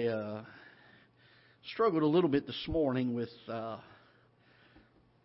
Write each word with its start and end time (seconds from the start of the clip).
I 0.00 0.06
uh, 0.06 0.42
struggled 1.72 2.02
a 2.02 2.06
little 2.06 2.28
bit 2.28 2.48
this 2.48 2.64
morning 2.66 3.14
with 3.14 3.30
uh, 3.48 3.76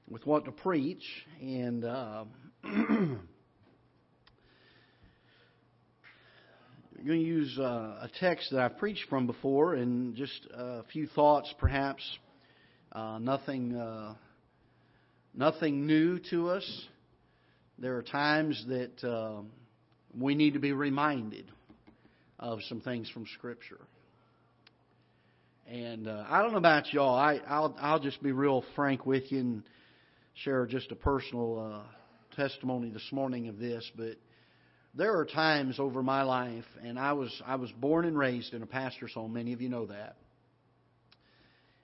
with 0.08 0.28
what 0.28 0.46
to 0.46 0.52
preach, 0.52 1.02
and 1.42 1.84
uh, 1.84 2.26
I'm 2.64 3.20
going 7.04 7.20
to 7.20 7.26
use 7.26 7.58
uh, 7.58 7.64
a 7.64 8.12
text 8.20 8.52
that 8.52 8.60
I've 8.60 8.78
preached 8.78 9.10
from 9.10 9.26
before, 9.26 9.74
and 9.74 10.16
just 10.16 10.46
a 10.54 10.84
few 10.94 11.08
thoughts, 11.08 11.52
perhaps 11.58 12.04
uh, 12.92 13.18
nothing 13.18 13.76
uh, 13.76 14.14
nothing 15.34 15.88
new 15.88 16.20
to 16.30 16.50
us. 16.50 16.88
There 17.80 17.98
are 17.98 18.04
times 18.04 18.64
that 18.68 19.44
we 20.16 20.36
need 20.36 20.54
to 20.54 20.60
be 20.60 20.74
reminded 20.74 21.46
of 22.38 22.60
some 22.70 22.82
things 22.82 23.10
from 23.10 23.26
Scripture. 23.36 23.80
And 25.70 26.08
uh, 26.08 26.26
I 26.28 26.42
don't 26.42 26.52
know 26.52 26.58
about 26.58 26.92
y'all. 26.92 27.16
I, 27.16 27.42
I'll 27.48 27.76
I'll 27.80 28.00
just 28.00 28.24
be 28.24 28.32
real 28.32 28.64
frank 28.76 29.06
with 29.06 29.32
you 29.32 29.40
and 29.40 29.64
share 30.34 30.66
just 30.66 30.92
a 30.92 30.96
personal 30.96 31.60
uh, 31.60 32.36
testimony 32.36 32.90
this 32.90 33.08
morning 33.12 33.50
of 33.50 33.60
this. 33.60 33.88
But 33.96 34.16
there 34.96 35.16
are 35.20 35.26
times 35.26 35.80
over 35.80 36.02
my 36.02 36.24
life, 36.24 36.66
and 36.84 36.98
I 36.98 37.14
was 37.14 37.30
I 37.46 37.58
was 37.58 37.70
born 37.74 38.06
and 38.06 38.18
raised 38.18 38.56
in 38.56 38.64
a 38.64 38.66
pastor's 38.66 39.14
home. 39.14 39.34
Many 39.34 39.54
of 39.54 39.62
you 39.62 39.70
know 39.70 39.86
that. 39.86 40.16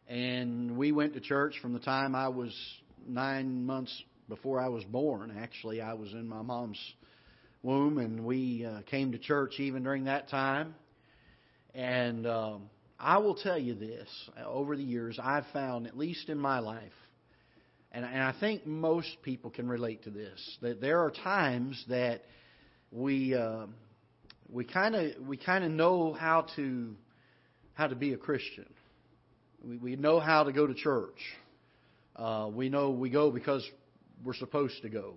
And 0.08 0.78
we 0.78 0.92
went 0.92 1.14
to 1.14 1.20
church 1.20 1.54
from 1.62 1.74
the 1.74 1.80
time 1.80 2.16
I 2.16 2.30
was 2.30 2.56
nine 3.08 3.68
months 3.68 3.96
before 4.28 4.60
I 4.60 4.70
was 4.70 4.84
born. 4.86 5.32
Actually, 5.40 5.82
I 5.82 5.94
was 5.94 6.12
in 6.12 6.28
my 6.28 6.42
mom's 6.42 6.82
womb, 7.62 8.00
and 8.00 8.26
we 8.26 8.66
uh, 8.66 8.82
came 8.90 9.12
to 9.12 9.20
church 9.20 9.60
even 9.60 9.84
during 9.84 10.06
that 10.06 10.28
time. 10.28 10.74
And 11.76 12.26
um, 12.26 12.70
I 13.00 13.18
will 13.18 13.36
tell 13.36 13.58
you 13.58 13.76
this 13.76 14.08
over 14.46 14.76
the 14.76 14.84
years, 14.84 15.20
I've 15.22 15.46
found, 15.52 15.88
at 15.88 15.98
least 15.98 16.30
in 16.30 16.38
my 16.38 16.60
life, 16.60 16.82
and, 17.92 18.06
and 18.06 18.22
I 18.22 18.34
think 18.40 18.66
most 18.66 19.18
people 19.22 19.50
can 19.50 19.68
relate 19.68 20.04
to 20.04 20.10
this, 20.10 20.58
that 20.62 20.82
there 20.82 21.02
are 21.02 21.12
times 21.12 21.84
that 21.90 22.22
we 22.92 23.36
uh, 23.36 23.66
we 24.50 24.64
kind 24.64 24.96
of 24.96 25.28
we 25.28 25.38
kind 25.38 25.64
of 25.64 25.72
know 25.72 26.14
how 26.14 26.48
to 26.56 26.96
how 27.74 27.88
to 27.88 27.96
be 27.96 28.14
a 28.14 28.18
Christian. 28.18 28.66
We, 29.64 29.78
we 29.78 29.96
know 29.96 30.20
how 30.20 30.44
to 30.44 30.54
go 30.54 30.66
to 30.68 30.74
church. 30.74 31.20
Uh, 32.16 32.50
we 32.54 32.70
know 32.70 32.92
we 32.92 33.10
go 33.10 33.32
because 33.32 33.68
we're 34.24 34.36
supposed 34.36 34.82
to 34.84 34.90
go, 34.90 35.16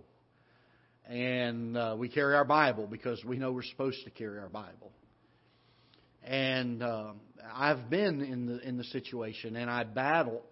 and 1.09 1.77
uh, 1.77 1.95
we 1.97 2.09
carry 2.09 2.35
our 2.35 2.45
Bible 2.45 2.89
because 2.89 3.25
we 3.25 3.39
know 3.39 3.53
we're 3.53 3.63
supposed 3.63 4.03
to 4.05 4.11
carry 4.11 4.41
our 4.41 4.49
Bible. 4.49 4.93
And 6.25 6.83
uh, 6.83 7.13
I've 7.55 7.89
been 7.91 8.21
in 8.21 8.47
the 8.47 8.67
in 8.67 8.77
the 8.77 8.85
situation, 8.85 9.57
and 9.57 9.71
I 9.71 9.85
battle. 9.85 10.43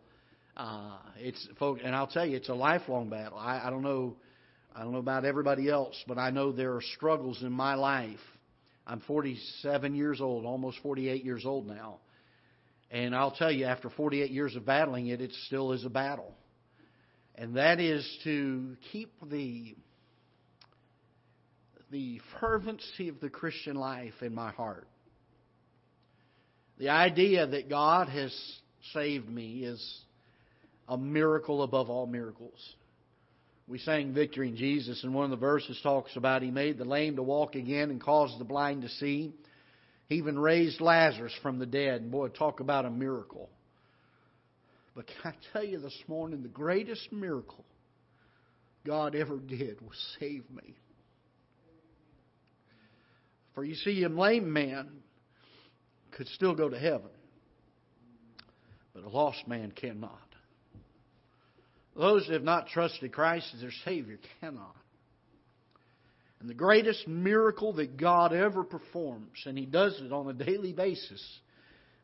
Uh, 0.56 0.96
it's 1.18 1.46
folks, 1.58 1.82
and 1.84 1.94
I'll 1.94 2.06
tell 2.06 2.24
you, 2.24 2.36
it's 2.36 2.48
a 2.48 2.54
lifelong 2.54 3.10
battle. 3.10 3.38
I, 3.38 3.66
I 3.66 3.70
don't 3.70 3.82
know, 3.82 4.16
I 4.74 4.82
don't 4.82 4.92
know 4.92 4.98
about 4.98 5.24
everybody 5.24 5.68
else, 5.68 6.02
but 6.08 6.18
I 6.18 6.30
know 6.30 6.50
there 6.50 6.74
are 6.74 6.82
struggles 6.96 7.42
in 7.42 7.52
my 7.52 7.74
life. 7.74 8.20
I'm 8.86 9.00
47 9.00 9.94
years 9.94 10.20
old, 10.20 10.46
almost 10.46 10.78
48 10.82 11.24
years 11.24 11.44
old 11.44 11.66
now, 11.66 11.98
and 12.90 13.14
I'll 13.14 13.32
tell 13.32 13.50
you, 13.50 13.66
after 13.66 13.90
48 13.90 14.30
years 14.30 14.56
of 14.56 14.64
battling 14.64 15.08
it, 15.08 15.20
it 15.20 15.32
still 15.46 15.72
is 15.72 15.84
a 15.84 15.90
battle, 15.90 16.32
and 17.34 17.56
that 17.56 17.78
is 17.80 18.18
to 18.24 18.76
keep 18.92 19.12
the 19.28 19.76
the 21.90 22.20
fervency 22.40 23.08
of 23.08 23.20
the 23.20 23.28
Christian 23.28 23.76
life 23.76 24.14
in 24.22 24.34
my 24.34 24.50
heart. 24.50 24.88
The 26.78 26.90
idea 26.90 27.46
that 27.46 27.70
God 27.70 28.08
has 28.08 28.34
saved 28.92 29.28
me 29.28 29.64
is 29.64 30.00
a 30.88 30.98
miracle 30.98 31.62
above 31.62 31.88
all 31.88 32.06
miracles. 32.06 32.58
We 33.68 33.78
sang 33.78 34.12
Victory 34.12 34.48
in 34.48 34.56
Jesus, 34.56 35.02
and 35.02 35.12
one 35.14 35.24
of 35.24 35.30
the 35.30 35.36
verses 35.36 35.80
talks 35.82 36.14
about 36.16 36.42
He 36.42 36.50
made 36.50 36.78
the 36.78 36.84
lame 36.84 37.16
to 37.16 37.22
walk 37.22 37.54
again 37.54 37.90
and 37.90 38.00
caused 38.00 38.38
the 38.38 38.44
blind 38.44 38.82
to 38.82 38.88
see. 38.88 39.32
He 40.08 40.16
even 40.16 40.38
raised 40.38 40.80
Lazarus 40.80 41.32
from 41.42 41.58
the 41.58 41.66
dead. 41.66 42.02
And 42.02 42.12
boy, 42.12 42.28
talk 42.28 42.60
about 42.60 42.84
a 42.84 42.90
miracle. 42.90 43.48
But 44.94 45.06
can 45.06 45.32
I 45.32 45.52
tell 45.52 45.64
you 45.64 45.80
this 45.80 45.98
morning, 46.06 46.42
the 46.42 46.48
greatest 46.48 47.12
miracle 47.12 47.64
God 48.86 49.16
ever 49.16 49.38
did 49.38 49.80
was 49.80 50.16
save 50.20 50.44
me. 50.50 50.76
For 53.54 53.64
you 53.64 53.74
see, 53.74 54.04
a 54.04 54.08
lame 54.08 54.52
man 54.52 54.88
could 56.16 56.28
still 56.28 56.54
go 56.54 56.68
to 56.68 56.78
heaven, 56.78 57.10
but 58.94 59.04
a 59.04 59.08
lost 59.08 59.46
man 59.46 59.70
cannot. 59.70 60.18
Those 61.94 62.26
that 62.26 62.32
have 62.32 62.42
not 62.42 62.68
trusted 62.68 63.12
Christ 63.12 63.50
as 63.54 63.60
their 63.60 63.70
Savior 63.84 64.18
cannot. 64.40 64.76
And 66.40 66.48
the 66.48 66.54
greatest 66.54 67.06
miracle 67.06 67.74
that 67.74 67.96
God 67.96 68.32
ever 68.32 68.64
performs, 68.64 69.42
and 69.44 69.58
He 69.58 69.66
does 69.66 70.00
it 70.00 70.12
on 70.12 70.28
a 70.28 70.32
daily 70.32 70.72
basis, 70.72 71.22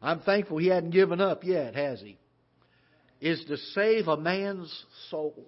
I'm 0.01 0.21
thankful 0.21 0.59
He 0.59 0.69
hadn't 0.69 0.91
given 0.91 1.21
up 1.21 1.45
yet, 1.45 1.75
has 1.75 2.01
He? 2.01 2.19
Is 3.21 3.43
to 3.49 3.57
save 3.57 4.09
a 4.09 4.17
man's 4.17 4.85
soul. 5.11 5.47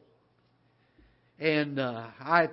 And 1.38 1.78
uh, 1.78 2.06
I, 2.20 2.48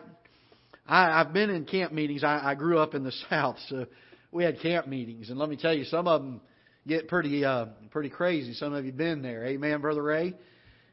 I, 0.87 1.21
I've 1.21 1.31
been 1.31 1.49
in 1.49 1.65
camp 1.65 1.93
meetings. 1.93 2.23
I, 2.23 2.51
I 2.51 2.55
grew 2.55 2.79
up 2.79 2.95
in 2.95 3.03
the 3.03 3.11
South, 3.29 3.57
so 3.69 3.85
we 4.31 4.43
had 4.43 4.59
camp 4.61 4.87
meetings, 4.87 5.29
and 5.29 5.37
let 5.37 5.49
me 5.49 5.57
tell 5.57 5.73
you, 5.73 5.83
some 5.85 6.07
of 6.07 6.21
them 6.21 6.41
get 6.87 7.07
pretty 7.07 7.43
uh, 7.43 7.65
pretty 7.91 8.09
crazy. 8.09 8.53
Some 8.53 8.73
of 8.73 8.85
you 8.85 8.91
been 8.91 9.21
there, 9.21 9.45
Amen, 9.45 9.81
Brother 9.81 10.03
Ray. 10.03 10.33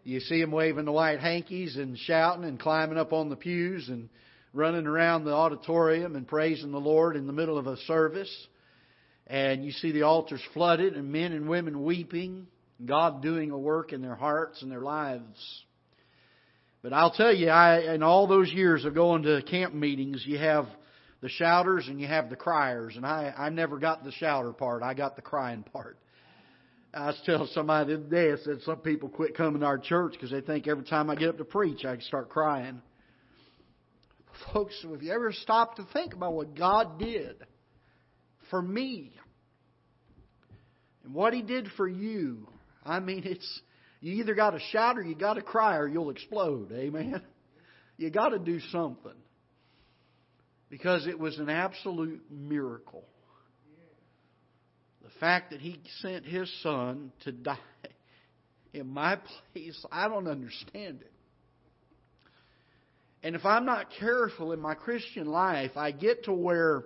You 0.04 0.20
see 0.20 0.40
them 0.40 0.52
waving 0.52 0.86
the 0.86 0.92
white 0.92 1.20
hankies 1.20 1.76
and 1.76 1.98
shouting 1.98 2.44
and 2.44 2.58
climbing 2.58 2.98
up 2.98 3.12
on 3.12 3.28
the 3.28 3.36
pews 3.36 3.88
and 3.88 4.08
running 4.54 4.86
around 4.86 5.24
the 5.24 5.34
auditorium 5.34 6.16
and 6.16 6.26
praising 6.26 6.72
the 6.72 6.78
Lord 6.78 7.14
in 7.14 7.26
the 7.26 7.32
middle 7.32 7.58
of 7.58 7.66
a 7.66 7.76
service. 7.78 8.34
And 9.26 9.64
you 9.64 9.72
see 9.72 9.92
the 9.92 10.02
altars 10.02 10.40
flooded 10.54 10.94
and 10.94 11.12
men 11.12 11.32
and 11.32 11.48
women 11.48 11.84
weeping, 11.84 12.46
God 12.84 13.22
doing 13.22 13.50
a 13.50 13.58
work 13.58 13.92
in 13.92 14.00
their 14.00 14.14
hearts 14.14 14.62
and 14.62 14.72
their 14.72 14.80
lives. 14.80 15.64
But 16.80 16.94
I'll 16.94 17.10
tell 17.10 17.34
you, 17.34 17.50
I 17.50 17.94
in 17.94 18.02
all 18.02 18.26
those 18.26 18.50
years 18.50 18.84
of 18.84 18.94
going 18.94 19.24
to 19.24 19.42
camp 19.42 19.74
meetings, 19.74 20.24
you 20.24 20.38
have 20.38 20.66
the 21.20 21.28
shouters 21.28 21.88
and 21.88 22.00
you 22.00 22.06
have 22.06 22.30
the 22.30 22.36
criers. 22.36 22.96
And 22.96 23.04
I, 23.04 23.32
I 23.36 23.48
never 23.48 23.78
got 23.78 24.04
the 24.04 24.12
shouter 24.12 24.52
part. 24.52 24.82
I 24.82 24.94
got 24.94 25.16
the 25.16 25.22
crying 25.22 25.64
part. 25.72 25.98
I 26.94 27.08
was 27.08 27.20
telling 27.26 27.48
somebody 27.52 27.94
the 27.94 28.00
other 28.00 28.08
day, 28.08 28.32
I 28.32 28.36
said 28.44 28.62
some 28.64 28.78
people 28.78 29.08
quit 29.08 29.36
coming 29.36 29.60
to 29.60 29.66
our 29.66 29.78
church 29.78 30.12
because 30.12 30.30
they 30.30 30.40
think 30.40 30.66
every 30.66 30.84
time 30.84 31.10
I 31.10 31.16
get 31.16 31.28
up 31.28 31.38
to 31.38 31.44
preach, 31.44 31.84
I 31.84 31.98
start 31.98 32.30
crying. 32.30 32.80
Folks, 34.52 34.74
have 34.88 35.02
you 35.02 35.12
ever 35.12 35.32
stopped 35.32 35.76
to 35.76 35.86
think 35.92 36.14
about 36.14 36.32
what 36.32 36.56
God 36.56 36.98
did 36.98 37.36
for 38.50 38.62
me 38.62 39.12
and 41.04 41.12
what 41.12 41.34
He 41.34 41.42
did 41.42 41.68
for 41.76 41.86
you? 41.86 42.48
I 42.84 43.00
mean, 43.00 43.22
it's 43.26 43.60
you 44.00 44.14
either 44.14 44.34
got 44.34 44.50
to 44.50 44.60
shout 44.70 44.96
or 44.96 45.02
you 45.02 45.14
got 45.14 45.34
to 45.34 45.42
cry 45.42 45.76
or 45.76 45.88
you'll 45.88 46.10
explode. 46.10 46.72
Amen. 46.72 47.20
You 47.98 48.10
got 48.10 48.28
to 48.28 48.38
do 48.38 48.60
something 48.70 49.12
because 50.70 51.06
it 51.06 51.18
was 51.18 51.38
an 51.38 51.48
absolute 51.48 52.22
miracle. 52.30 53.04
The 55.02 55.10
fact 55.20 55.50
that 55.50 55.60
he 55.60 55.80
sent 56.00 56.26
his 56.26 56.52
son 56.62 57.12
to 57.24 57.32
die 57.32 57.56
in 58.74 58.86
my 58.88 59.18
place, 59.52 59.84
I 59.90 60.08
don't 60.08 60.28
understand 60.28 61.00
it. 61.00 61.12
And 63.22 63.34
if 63.34 63.44
I'm 63.44 63.64
not 63.64 63.86
careful 63.98 64.52
in 64.52 64.60
my 64.60 64.74
Christian 64.74 65.26
life, 65.26 65.72
I 65.76 65.90
get 65.90 66.24
to 66.24 66.32
where 66.32 66.84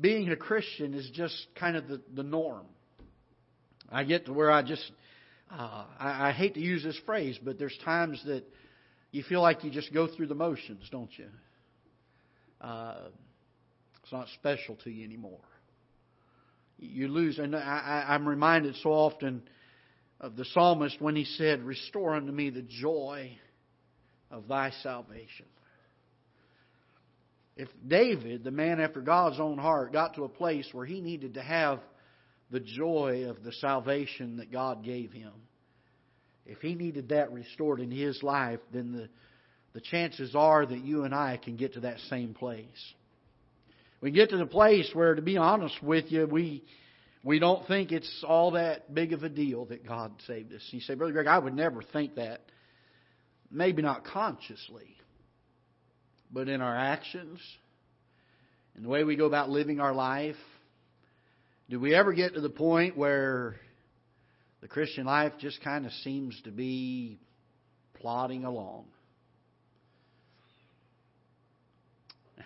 being 0.00 0.30
a 0.30 0.36
Christian 0.36 0.94
is 0.94 1.08
just 1.12 1.34
kind 1.54 1.76
of 1.76 1.86
the, 1.86 2.00
the 2.14 2.22
norm. 2.22 2.66
I 3.92 4.04
get 4.04 4.26
to 4.26 4.32
where 4.32 4.50
I 4.50 4.62
just, 4.62 4.90
uh, 5.52 5.84
I, 5.98 6.28
I 6.28 6.32
hate 6.32 6.54
to 6.54 6.60
use 6.60 6.82
this 6.82 6.98
phrase, 7.06 7.38
but 7.42 7.58
there's 7.58 7.76
times 7.84 8.20
that 8.26 8.44
you 9.12 9.22
feel 9.22 9.42
like 9.42 9.62
you 9.62 9.70
just 9.70 9.92
go 9.92 10.08
through 10.08 10.26
the 10.26 10.34
motions, 10.34 10.88
don't 10.90 11.10
you? 11.16 11.26
Uh, 12.60 12.94
it's 14.02 14.12
not 14.12 14.28
special 14.34 14.76
to 14.84 14.90
you 14.90 15.04
anymore. 15.04 15.40
You 16.78 17.08
lose, 17.08 17.38
and 17.38 17.54
I, 17.54 18.06
I'm 18.08 18.26
reminded 18.26 18.74
so 18.76 18.90
often 18.90 19.42
of 20.20 20.36
the 20.36 20.44
psalmist 20.46 21.00
when 21.00 21.14
he 21.14 21.24
said, 21.24 21.62
"Restore 21.62 22.14
unto 22.14 22.32
me 22.32 22.50
the 22.50 22.62
joy 22.62 23.38
of 24.30 24.48
Thy 24.48 24.70
salvation." 24.82 25.46
If 27.56 27.68
David, 27.86 28.44
the 28.44 28.50
man 28.50 28.80
after 28.80 29.02
God's 29.02 29.38
own 29.38 29.58
heart, 29.58 29.92
got 29.92 30.14
to 30.14 30.24
a 30.24 30.28
place 30.28 30.66
where 30.72 30.86
he 30.86 31.00
needed 31.00 31.34
to 31.34 31.42
have 31.42 31.80
the 32.50 32.60
joy 32.60 33.26
of 33.28 33.42
the 33.44 33.52
salvation 33.52 34.38
that 34.38 34.50
God 34.50 34.82
gave 34.82 35.12
him, 35.12 35.32
if 36.46 36.58
he 36.60 36.74
needed 36.74 37.10
that 37.10 37.32
restored 37.32 37.80
in 37.80 37.90
his 37.90 38.22
life, 38.22 38.60
then 38.72 38.92
the 38.92 39.08
the 39.72 39.80
chances 39.80 40.34
are 40.34 40.66
that 40.66 40.84
you 40.84 41.04
and 41.04 41.14
I 41.14 41.36
can 41.36 41.56
get 41.56 41.74
to 41.74 41.80
that 41.80 41.98
same 42.08 42.34
place. 42.34 42.66
We 44.00 44.10
get 44.10 44.30
to 44.30 44.36
the 44.36 44.46
place 44.46 44.90
where, 44.94 45.14
to 45.14 45.22
be 45.22 45.36
honest 45.36 45.82
with 45.82 46.10
you, 46.10 46.26
we 46.26 46.64
we 47.22 47.38
don't 47.38 47.66
think 47.66 47.92
it's 47.92 48.24
all 48.26 48.52
that 48.52 48.94
big 48.94 49.12
of 49.12 49.22
a 49.22 49.28
deal 49.28 49.66
that 49.66 49.86
God 49.86 50.12
saved 50.26 50.54
us. 50.54 50.66
You 50.70 50.80
say, 50.80 50.94
Brother 50.94 51.12
Greg, 51.12 51.26
I 51.26 51.38
would 51.38 51.54
never 51.54 51.82
think 51.82 52.14
that. 52.14 52.40
Maybe 53.50 53.82
not 53.82 54.04
consciously, 54.04 54.96
but 56.32 56.48
in 56.48 56.60
our 56.60 56.76
actions, 56.76 57.40
in 58.76 58.84
the 58.84 58.88
way 58.88 59.02
we 59.02 59.16
go 59.16 59.26
about 59.26 59.50
living 59.50 59.80
our 59.80 59.92
life, 59.92 60.36
do 61.68 61.80
we 61.80 61.92
ever 61.94 62.12
get 62.12 62.34
to 62.34 62.40
the 62.40 62.48
point 62.48 62.96
where 62.96 63.56
the 64.60 64.68
Christian 64.68 65.04
life 65.04 65.32
just 65.40 65.60
kind 65.62 65.84
of 65.84 65.92
seems 66.04 66.40
to 66.44 66.52
be 66.52 67.18
plodding 67.94 68.44
along? 68.44 68.84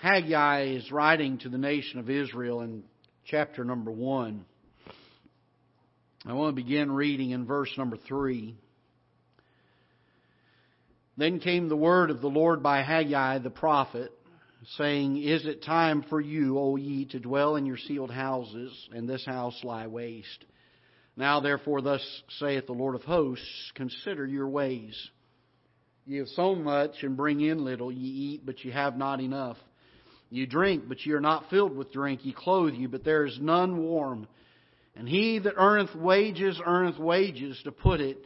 Haggai 0.05 0.65
is 0.65 0.93
writing 0.93 1.39
to 1.39 1.49
the 1.49 1.57
nation 1.57 1.99
of 1.99 2.11
Israel 2.11 2.61
in 2.61 2.83
chapter 3.25 3.65
number 3.65 3.91
1. 3.91 4.45
I 6.27 6.33
want 6.35 6.55
to 6.55 6.63
begin 6.63 6.93
reading 6.93 7.31
in 7.31 7.47
verse 7.47 7.71
number 7.79 7.97
3. 7.97 8.55
Then 11.17 11.41
came 11.41 11.71
the 11.71 11.77
word 11.77 12.11
of 12.11 12.21
the 12.21 12.29
Lord 12.29 12.63
by 12.63 12.83
Haggai 12.83 13.39
the 13.39 13.49
prophet, 13.49 14.13
saying, 14.77 15.23
Is 15.23 15.47
it 15.47 15.65
time 15.65 16.05
for 16.11 16.21
you, 16.21 16.59
O 16.59 16.77
ye, 16.77 17.07
to 17.07 17.19
dwell 17.19 17.57
in 17.57 17.65
your 17.65 17.79
sealed 17.79 18.11
houses, 18.11 18.91
and 18.95 19.09
this 19.09 19.25
house 19.25 19.59
lie 19.65 19.87
waste? 19.87 20.45
Now 21.17 21.41
therefore 21.41 21.81
thus 21.81 22.23
saith 22.41 22.67
the 22.67 22.73
Lord 22.73 22.95
of 22.95 23.05
hosts, 23.05 23.73
Consider 23.75 24.27
your 24.27 24.51
ways. 24.51 25.11
Ye 26.05 26.19
have 26.19 26.29
sown 26.29 26.63
much, 26.63 26.97
and 27.01 27.17
bring 27.17 27.41
in 27.41 27.65
little. 27.65 27.91
Ye 27.91 28.35
eat, 28.35 28.45
but 28.45 28.63
ye 28.67 28.71
have 28.71 28.99
not 28.99 29.23
enough. 29.23 29.57
Ye 30.35 30.47
drink, 30.47 30.89
but 30.89 31.07
ye 31.07 31.13
are 31.13 31.21
not 31.21 31.49
filled 31.49 31.77
with 31.77 31.93
drink. 31.93 32.25
Ye 32.25 32.35
clothe 32.37 32.75
you, 32.75 32.89
but 32.89 33.05
there 33.05 33.25
is 33.25 33.39
none 33.41 33.79
warm. 33.85 34.27
And 34.97 35.09
he 35.09 35.39
that 35.39 35.55
earneth 35.57 35.95
wages, 35.95 36.61
earneth 36.67 36.99
wages 36.99 37.57
to 37.63 37.71
put 37.71 38.01
it 38.01 38.19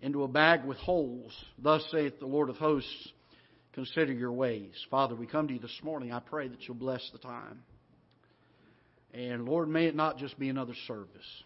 into 0.00 0.22
a 0.22 0.28
bag 0.28 0.64
with 0.64 0.78
holes. 0.78 1.36
Thus 1.58 1.84
saith 1.90 2.18
the 2.18 2.24
Lord 2.24 2.48
of 2.48 2.56
hosts, 2.56 3.08
consider 3.74 4.14
your 4.14 4.32
ways. 4.32 4.72
Father, 4.90 5.14
we 5.14 5.26
come 5.26 5.46
to 5.48 5.52
you 5.52 5.60
this 5.60 5.80
morning. 5.82 6.12
I 6.12 6.20
pray 6.20 6.48
that 6.48 6.66
you'll 6.66 6.78
bless 6.78 7.06
the 7.12 7.18
time. 7.18 7.60
And 9.12 9.44
Lord, 9.44 9.68
may 9.68 9.84
it 9.84 9.94
not 9.94 10.16
just 10.16 10.38
be 10.38 10.48
another 10.48 10.74
service. 10.86 11.42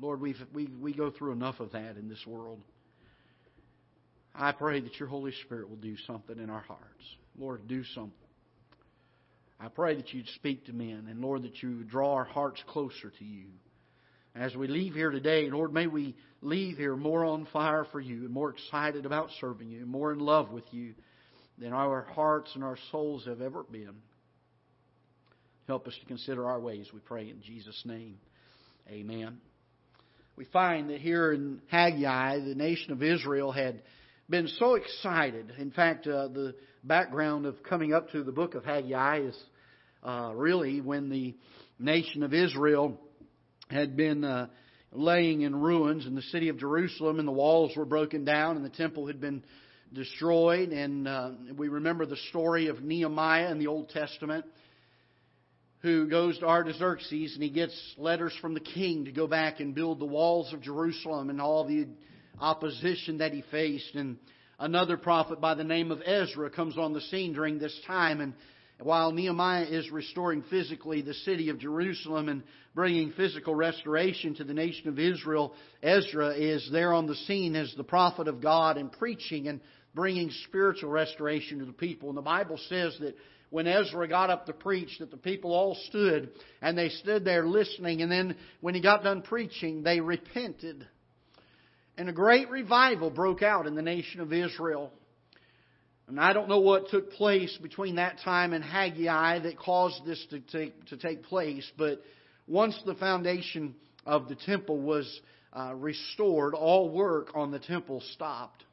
Lord, 0.00 0.22
we 0.22 0.34
we, 0.54 0.66
we 0.80 0.94
go 0.94 1.10
through 1.10 1.32
enough 1.32 1.60
of 1.60 1.72
that 1.72 1.98
in 1.98 2.08
this 2.08 2.26
world. 2.26 2.62
I 4.34 4.52
pray 4.52 4.80
that 4.80 4.98
your 4.98 5.10
Holy 5.10 5.32
Spirit 5.44 5.68
will 5.68 5.76
do 5.76 5.98
something 6.06 6.38
in 6.38 6.48
our 6.48 6.62
hearts. 6.62 7.04
Lord, 7.38 7.68
do 7.68 7.84
something. 7.94 8.12
I 9.62 9.68
pray 9.68 9.94
that 9.94 10.12
you'd 10.12 10.26
speak 10.34 10.66
to 10.66 10.72
men, 10.72 11.06
and 11.08 11.20
Lord, 11.20 11.44
that 11.44 11.62
you 11.62 11.76
would 11.76 11.88
draw 11.88 12.14
our 12.14 12.24
hearts 12.24 12.60
closer 12.66 13.12
to 13.16 13.24
you. 13.24 13.46
As 14.34 14.56
we 14.56 14.66
leave 14.66 14.94
here 14.94 15.10
today, 15.10 15.48
Lord, 15.50 15.72
may 15.72 15.86
we 15.86 16.16
leave 16.40 16.78
here 16.78 16.96
more 16.96 17.24
on 17.24 17.46
fire 17.52 17.86
for 17.92 18.00
you 18.00 18.24
and 18.24 18.30
more 18.30 18.50
excited 18.50 19.06
about 19.06 19.28
serving 19.40 19.68
you 19.68 19.82
and 19.82 19.88
more 19.88 20.12
in 20.12 20.18
love 20.18 20.50
with 20.50 20.64
you 20.72 20.94
than 21.58 21.72
our 21.72 22.02
hearts 22.02 22.50
and 22.56 22.64
our 22.64 22.76
souls 22.90 23.24
have 23.26 23.40
ever 23.40 23.62
been. 23.62 23.94
Help 25.68 25.86
us 25.86 25.96
to 26.00 26.06
consider 26.06 26.48
our 26.48 26.58
ways, 26.58 26.88
we 26.92 26.98
pray 26.98 27.30
in 27.30 27.40
Jesus' 27.40 27.82
name. 27.84 28.16
Amen. 28.88 29.38
We 30.34 30.44
find 30.46 30.90
that 30.90 30.98
here 31.00 31.32
in 31.32 31.60
Haggai, 31.68 32.40
the 32.40 32.56
nation 32.56 32.90
of 32.90 33.00
Israel 33.00 33.52
had 33.52 33.82
been 34.28 34.48
so 34.48 34.74
excited. 34.74 35.52
In 35.58 35.70
fact, 35.70 36.08
uh, 36.08 36.26
the 36.28 36.56
background 36.82 37.46
of 37.46 37.62
coming 37.62 37.94
up 37.94 38.10
to 38.10 38.24
the 38.24 38.32
book 38.32 38.56
of 38.56 38.64
Haggai 38.64 39.20
is 39.20 39.38
uh, 40.02 40.32
really 40.34 40.80
when 40.80 41.08
the 41.08 41.34
nation 41.78 42.22
of 42.22 42.34
Israel 42.34 42.98
had 43.70 43.96
been 43.96 44.24
uh, 44.24 44.48
laying 44.92 45.42
in 45.42 45.54
ruins 45.56 46.06
in 46.06 46.14
the 46.14 46.22
city 46.22 46.48
of 46.48 46.58
Jerusalem, 46.58 47.18
and 47.18 47.26
the 47.26 47.32
walls 47.32 47.76
were 47.76 47.84
broken 47.84 48.24
down, 48.24 48.56
and 48.56 48.64
the 48.64 48.70
temple 48.70 49.06
had 49.06 49.20
been 49.20 49.42
destroyed. 49.92 50.70
And 50.70 51.08
uh, 51.08 51.30
we 51.56 51.68
remember 51.68 52.06
the 52.06 52.16
story 52.30 52.68
of 52.68 52.82
Nehemiah 52.82 53.50
in 53.50 53.58
the 53.58 53.66
Old 53.66 53.90
Testament, 53.90 54.44
who 55.80 56.08
goes 56.08 56.38
to 56.38 56.46
Artaxerxes 56.46 57.34
and 57.34 57.42
he 57.42 57.50
gets 57.50 57.74
letters 57.98 58.32
from 58.40 58.54
the 58.54 58.60
king 58.60 59.06
to 59.06 59.12
go 59.12 59.26
back 59.26 59.58
and 59.58 59.74
build 59.74 59.98
the 59.98 60.06
walls 60.06 60.52
of 60.52 60.62
Jerusalem 60.62 61.28
and 61.28 61.40
all 61.40 61.66
the 61.66 61.88
opposition 62.40 63.18
that 63.18 63.32
he 63.32 63.42
faced. 63.50 63.94
And 63.96 64.16
another 64.60 64.96
prophet 64.96 65.40
by 65.40 65.54
the 65.54 65.64
name 65.64 65.90
of 65.90 66.00
Ezra 66.06 66.50
comes 66.50 66.78
on 66.78 66.92
the 66.92 67.00
scene 67.00 67.32
during 67.32 67.58
this 67.58 67.76
time 67.86 68.20
and 68.20 68.34
while 68.80 69.12
Nehemiah 69.12 69.64
is 69.64 69.90
restoring 69.90 70.42
physically 70.50 71.02
the 71.02 71.14
city 71.14 71.50
of 71.50 71.58
Jerusalem 71.58 72.28
and 72.28 72.42
bringing 72.74 73.12
physical 73.12 73.54
restoration 73.54 74.34
to 74.36 74.44
the 74.44 74.54
nation 74.54 74.88
of 74.88 74.98
Israel, 74.98 75.54
Ezra 75.82 76.30
is 76.34 76.68
there 76.72 76.92
on 76.92 77.06
the 77.06 77.14
scene 77.14 77.54
as 77.54 77.72
the 77.76 77.84
prophet 77.84 78.28
of 78.28 78.40
God 78.40 78.76
and 78.76 78.90
preaching 78.90 79.48
and 79.48 79.60
bringing 79.94 80.30
spiritual 80.48 80.90
restoration 80.90 81.58
to 81.58 81.64
the 81.64 81.72
people. 81.72 82.08
And 82.08 82.18
the 82.18 82.22
Bible 82.22 82.58
says 82.68 82.96
that 83.00 83.14
when 83.50 83.66
Ezra 83.66 84.08
got 84.08 84.30
up 84.30 84.46
to 84.46 84.52
preach, 84.54 84.98
that 84.98 85.10
the 85.10 85.16
people 85.18 85.52
all 85.52 85.76
stood 85.88 86.30
and 86.62 86.76
they 86.76 86.88
stood 86.88 87.24
there 87.24 87.46
listening. 87.46 88.00
And 88.00 88.10
then 88.10 88.36
when 88.60 88.74
he 88.74 88.80
got 88.80 89.04
done 89.04 89.22
preaching, 89.22 89.82
they 89.82 90.00
repented. 90.00 90.86
And 91.98 92.08
a 92.08 92.12
great 92.12 92.48
revival 92.48 93.10
broke 93.10 93.42
out 93.42 93.66
in 93.66 93.74
the 93.74 93.82
nation 93.82 94.20
of 94.20 94.32
Israel. 94.32 94.90
And 96.08 96.20
I 96.20 96.32
don't 96.32 96.48
know 96.48 96.60
what 96.60 96.88
took 96.88 97.12
place 97.12 97.56
between 97.62 97.96
that 97.96 98.18
time 98.24 98.52
and 98.52 98.62
Haggai 98.62 99.40
that 99.40 99.58
caused 99.58 100.04
this 100.04 100.24
to 100.30 100.40
take, 100.40 100.86
to 100.86 100.96
take 100.96 101.22
place, 101.24 101.70
but 101.78 102.02
once 102.46 102.78
the 102.84 102.94
foundation 102.94 103.74
of 104.04 104.28
the 104.28 104.34
temple 104.34 104.80
was 104.80 105.20
uh, 105.52 105.74
restored, 105.74 106.54
all 106.54 106.90
work 106.90 107.28
on 107.34 107.50
the 107.50 107.58
temple 107.58 108.02
stopped. 108.12 108.64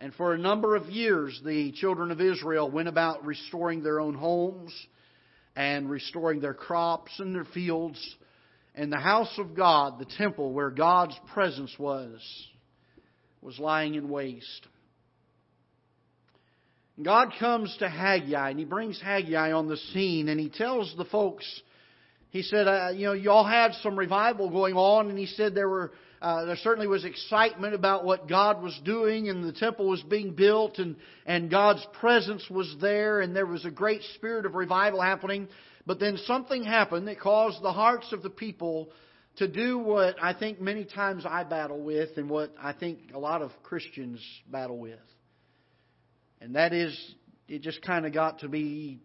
And 0.00 0.12
for 0.14 0.34
a 0.34 0.38
number 0.38 0.74
of 0.74 0.86
years, 0.86 1.40
the 1.44 1.70
children 1.72 2.10
of 2.10 2.20
Israel 2.20 2.68
went 2.68 2.88
about 2.88 3.24
restoring 3.24 3.82
their 3.84 4.00
own 4.00 4.14
homes 4.14 4.74
and 5.54 5.88
restoring 5.88 6.40
their 6.40 6.54
crops 6.54 7.12
and 7.20 7.34
their 7.34 7.44
fields. 7.44 8.16
And 8.74 8.92
the 8.92 8.98
house 8.98 9.32
of 9.38 9.54
God, 9.54 10.00
the 10.00 10.12
temple 10.18 10.52
where 10.52 10.70
God's 10.70 11.14
presence 11.32 11.72
was, 11.78 12.20
was 13.42 13.58
lying 13.60 13.94
in 13.94 14.08
waste. 14.08 14.66
God 17.00 17.32
comes 17.38 17.74
to 17.78 17.88
Haggai 17.88 18.50
and 18.50 18.58
he 18.58 18.64
brings 18.64 19.00
Haggai 19.00 19.52
on 19.52 19.68
the 19.68 19.76
scene 19.76 20.28
and 20.28 20.38
he 20.38 20.50
tells 20.50 20.94
the 20.96 21.06
folks, 21.06 21.46
he 22.30 22.42
said, 22.42 22.68
uh, 22.68 22.90
you 22.94 23.06
know, 23.06 23.12
y'all 23.12 23.46
had 23.46 23.72
some 23.82 23.98
revival 23.98 24.50
going 24.50 24.74
on 24.74 25.08
and 25.08 25.18
he 25.18 25.26
said 25.26 25.54
there 25.54 25.68
were, 25.68 25.92
uh, 26.20 26.44
there 26.44 26.56
certainly 26.56 26.86
was 26.86 27.04
excitement 27.04 27.74
about 27.74 28.04
what 28.04 28.28
God 28.28 28.62
was 28.62 28.78
doing 28.84 29.30
and 29.30 29.42
the 29.42 29.52
temple 29.52 29.88
was 29.88 30.02
being 30.02 30.34
built 30.34 30.78
and, 30.78 30.96
and 31.24 31.50
God's 31.50 31.86
presence 31.98 32.44
was 32.50 32.74
there 32.80 33.20
and 33.20 33.34
there 33.34 33.46
was 33.46 33.64
a 33.64 33.70
great 33.70 34.02
spirit 34.14 34.44
of 34.44 34.54
revival 34.54 35.00
happening. 35.00 35.48
But 35.86 35.98
then 35.98 36.18
something 36.26 36.62
happened 36.62 37.08
that 37.08 37.20
caused 37.20 37.62
the 37.62 37.72
hearts 37.72 38.12
of 38.12 38.22
the 38.22 38.30
people 38.30 38.90
to 39.36 39.48
do 39.48 39.78
what 39.78 40.16
I 40.22 40.34
think 40.34 40.60
many 40.60 40.84
times 40.84 41.24
I 41.26 41.42
battle 41.44 41.82
with 41.82 42.10
and 42.18 42.28
what 42.28 42.52
I 42.60 42.74
think 42.74 42.98
a 43.14 43.18
lot 43.18 43.40
of 43.40 43.50
Christians 43.62 44.20
battle 44.50 44.78
with. 44.78 45.00
And 46.42 46.56
that 46.56 46.72
is, 46.72 46.98
it 47.46 47.62
just 47.62 47.82
kind 47.82 48.04
of 48.04 48.12
got 48.12 48.40
to 48.40 48.48
be 48.48 49.00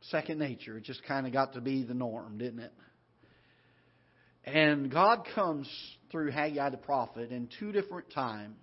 second 0.00 0.40
nature. 0.40 0.76
It 0.76 0.82
just 0.82 1.04
kind 1.04 1.28
of 1.28 1.32
got 1.32 1.52
to 1.52 1.60
be 1.60 1.84
the 1.84 1.94
norm, 1.94 2.38
didn't 2.38 2.58
it? 2.58 2.72
And 4.44 4.90
God 4.90 5.28
comes 5.36 5.68
through 6.10 6.32
Haggai 6.32 6.70
the 6.70 6.76
prophet 6.76 7.30
in 7.30 7.48
two 7.60 7.70
different 7.70 8.10
times. 8.12 8.56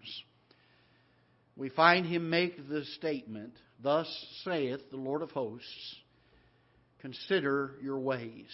We 1.56 1.70
find 1.70 2.06
him 2.06 2.30
make 2.30 2.68
the 2.68 2.84
statement, 2.98 3.54
Thus 3.82 4.08
saith 4.44 4.82
the 4.92 4.98
Lord 4.98 5.22
of 5.22 5.32
hosts, 5.32 5.96
consider 7.00 7.76
your 7.82 8.00
ways. 8.00 8.50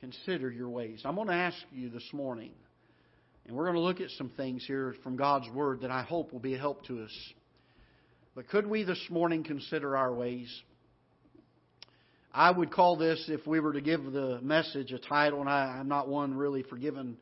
Consider 0.00 0.50
your 0.50 0.70
ways. 0.70 1.02
I'm 1.04 1.16
going 1.16 1.28
to 1.28 1.34
ask 1.34 1.58
you 1.72 1.90
this 1.90 2.08
morning 2.14 2.52
and 3.46 3.56
we're 3.56 3.64
going 3.64 3.76
to 3.76 3.80
look 3.80 4.00
at 4.00 4.10
some 4.10 4.30
things 4.30 4.64
here 4.66 4.94
from 5.04 5.16
God's 5.16 5.48
Word 5.50 5.82
that 5.82 5.90
I 5.90 6.02
hope 6.02 6.32
will 6.32 6.40
be 6.40 6.54
a 6.54 6.58
help 6.58 6.84
to 6.86 7.02
us. 7.02 7.32
But 8.34 8.48
could 8.48 8.66
we 8.66 8.82
this 8.82 9.00
morning 9.08 9.44
consider 9.44 9.96
our 9.96 10.12
ways? 10.12 10.52
I 12.34 12.50
would 12.50 12.72
call 12.72 12.96
this, 12.96 13.24
if 13.28 13.46
we 13.46 13.60
were 13.60 13.72
to 13.72 13.80
give 13.80 14.02
the 14.04 14.40
message 14.42 14.90
a 14.92 14.98
title, 14.98 15.40
and 15.40 15.48
I, 15.48 15.78
am 15.78 15.86
not 15.86 16.08
one 16.08 16.34
really 16.34 16.64
for 16.64 16.76
giving 16.76 17.16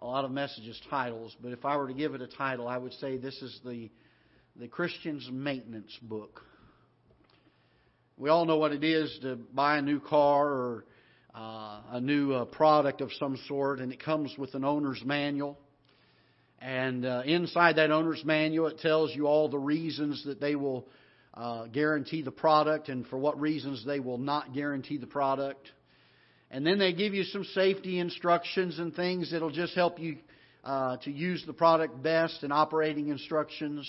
a 0.00 0.04
lot 0.04 0.24
of 0.24 0.32
messages 0.32 0.80
titles, 0.90 1.36
but 1.40 1.52
if 1.52 1.64
I 1.64 1.76
were 1.76 1.86
to 1.86 1.94
give 1.94 2.14
it 2.14 2.20
a 2.20 2.26
title, 2.26 2.66
I 2.66 2.76
would 2.76 2.92
say 2.94 3.16
this 3.16 3.40
is 3.40 3.60
the, 3.64 3.90
the 4.56 4.66
Christian's 4.66 5.28
maintenance 5.30 5.96
book. 6.02 6.42
We 8.16 8.28
all 8.28 8.44
know 8.44 8.56
what 8.56 8.72
it 8.72 8.82
is 8.82 9.16
to 9.22 9.36
buy 9.36 9.78
a 9.78 9.82
new 9.82 10.00
car 10.00 10.48
or 10.48 10.84
uh, 11.34 11.80
a 11.92 12.00
new 12.00 12.32
uh, 12.32 12.44
product 12.44 13.00
of 13.00 13.10
some 13.18 13.38
sort, 13.46 13.78
and 13.80 13.92
it 13.92 14.02
comes 14.02 14.34
with 14.36 14.54
an 14.54 14.64
owner's 14.64 15.02
manual. 15.04 15.58
And 16.60 17.06
uh, 17.06 17.22
inside 17.24 17.76
that 17.76 17.90
owner's 17.90 18.24
manual, 18.24 18.66
it 18.66 18.78
tells 18.78 19.14
you 19.14 19.26
all 19.26 19.48
the 19.48 19.58
reasons 19.58 20.24
that 20.24 20.40
they 20.40 20.56
will 20.56 20.86
uh, 21.32 21.66
guarantee 21.68 22.22
the 22.22 22.30
product 22.30 22.88
and 22.88 23.06
for 23.06 23.18
what 23.18 23.40
reasons 23.40 23.84
they 23.86 24.00
will 24.00 24.18
not 24.18 24.52
guarantee 24.52 24.98
the 24.98 25.06
product. 25.06 25.70
And 26.50 26.66
then 26.66 26.78
they 26.78 26.92
give 26.92 27.14
you 27.14 27.22
some 27.24 27.44
safety 27.44 27.98
instructions 27.98 28.78
and 28.78 28.94
things 28.94 29.30
that'll 29.30 29.50
just 29.50 29.74
help 29.74 29.98
you 29.98 30.18
uh, 30.64 30.96
to 30.98 31.10
use 31.10 31.42
the 31.46 31.52
product 31.52 32.02
best 32.02 32.42
and 32.42 32.52
operating 32.52 33.08
instructions. 33.08 33.88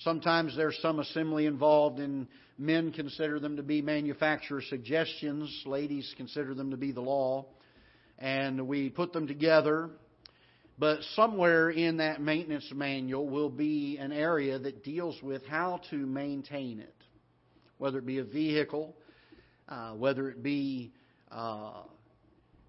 Sometimes 0.00 0.54
there's 0.56 0.78
some 0.82 1.00
assembly 1.00 1.46
involved, 1.46 1.98
and 1.98 2.26
men 2.58 2.92
consider 2.92 3.40
them 3.40 3.56
to 3.56 3.62
be 3.62 3.80
manufacturer 3.82 4.62
suggestions. 4.62 5.62
Ladies 5.64 6.12
consider 6.16 6.54
them 6.54 6.70
to 6.70 6.76
be 6.76 6.92
the 6.92 7.00
law. 7.00 7.46
And 8.18 8.66
we 8.68 8.90
put 8.90 9.12
them 9.12 9.26
together. 9.26 9.90
But 10.78 11.00
somewhere 11.14 11.70
in 11.70 11.98
that 11.98 12.20
maintenance 12.20 12.70
manual 12.74 13.26
will 13.26 13.48
be 13.48 13.96
an 13.98 14.12
area 14.12 14.58
that 14.58 14.84
deals 14.84 15.16
with 15.22 15.46
how 15.46 15.80
to 15.90 15.96
maintain 15.96 16.80
it, 16.80 16.94
whether 17.78 17.98
it 17.98 18.06
be 18.06 18.18
a 18.18 18.24
vehicle, 18.24 18.94
uh, 19.70 19.92
whether 19.92 20.28
it 20.28 20.42
be 20.42 20.92
uh, 21.32 21.82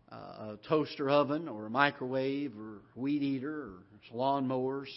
a 0.10 0.58
toaster 0.70 1.10
oven 1.10 1.50
or 1.50 1.66
a 1.66 1.70
microwave 1.70 2.54
or 2.58 2.82
weed 2.96 3.22
eater 3.22 3.64
or 3.64 3.74
lawn 4.14 4.48
mowers. 4.48 4.90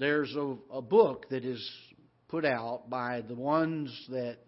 There's 0.00 0.34
a, 0.34 0.56
a 0.72 0.80
book 0.80 1.28
that 1.28 1.44
is 1.44 1.62
put 2.28 2.46
out 2.46 2.88
by 2.88 3.20
the 3.20 3.34
ones 3.34 3.94
that 4.08 4.38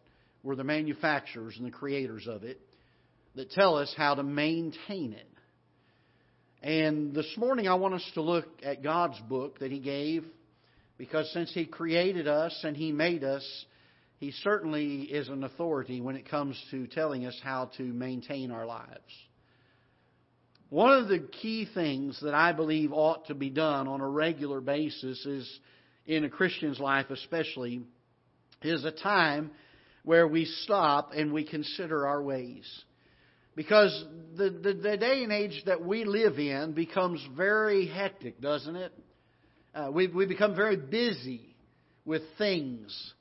were 0.42 0.56
the 0.56 0.64
manufacturers 0.64 1.56
and 1.58 1.66
the 1.66 1.70
creators 1.70 2.26
of 2.26 2.42
it 2.42 2.58
that 3.34 3.50
tell 3.50 3.76
us 3.76 3.92
how 3.94 4.14
to 4.14 4.22
maintain 4.22 5.12
it. 5.12 5.28
And 6.62 7.14
this 7.14 7.30
morning 7.36 7.68
I 7.68 7.74
want 7.74 7.92
us 7.92 8.10
to 8.14 8.22
look 8.22 8.46
at 8.62 8.82
God's 8.82 9.20
book 9.28 9.58
that 9.58 9.70
He 9.70 9.78
gave 9.78 10.24
because 10.96 11.30
since 11.34 11.52
He 11.52 11.66
created 11.66 12.26
us 12.26 12.58
and 12.64 12.74
He 12.74 12.90
made 12.90 13.22
us, 13.22 13.46
He 14.20 14.30
certainly 14.30 15.02
is 15.02 15.28
an 15.28 15.44
authority 15.44 16.00
when 16.00 16.16
it 16.16 16.30
comes 16.30 16.58
to 16.70 16.86
telling 16.86 17.26
us 17.26 17.38
how 17.44 17.70
to 17.76 17.82
maintain 17.82 18.52
our 18.52 18.64
lives. 18.64 19.02
One 20.72 20.94
of 20.94 21.08
the 21.08 21.18
key 21.18 21.68
things 21.74 22.18
that 22.22 22.32
I 22.32 22.52
believe 22.52 22.94
ought 22.94 23.26
to 23.26 23.34
be 23.34 23.50
done 23.50 23.88
on 23.88 24.00
a 24.00 24.08
regular 24.08 24.62
basis 24.62 25.26
is 25.26 25.60
in 26.06 26.24
a 26.24 26.30
Christian's 26.30 26.80
life 26.80 27.10
especially 27.10 27.82
is 28.62 28.82
a 28.86 28.90
time 28.90 29.50
where 30.02 30.26
we 30.26 30.46
stop 30.46 31.10
and 31.14 31.30
we 31.30 31.44
consider 31.44 32.06
our 32.06 32.22
ways. 32.22 32.64
Because 33.54 33.92
the, 34.34 34.48
the, 34.48 34.72
the, 34.72 34.96
day 34.96 35.22
and 35.22 35.30
age 35.30 35.62
that 35.66 35.84
we 35.84 36.06
live 36.06 36.38
in 36.38 36.72
becomes 36.72 37.22
very 37.36 37.86
hectic, 37.86 38.40
doesn't 38.40 38.76
it? 38.76 38.94
Uh, 39.74 39.90
we, 39.92 40.06
we 40.08 40.24
become 40.24 40.56
very 40.56 40.78
busy 40.78 41.54
with 42.06 42.22
things. 42.38 43.12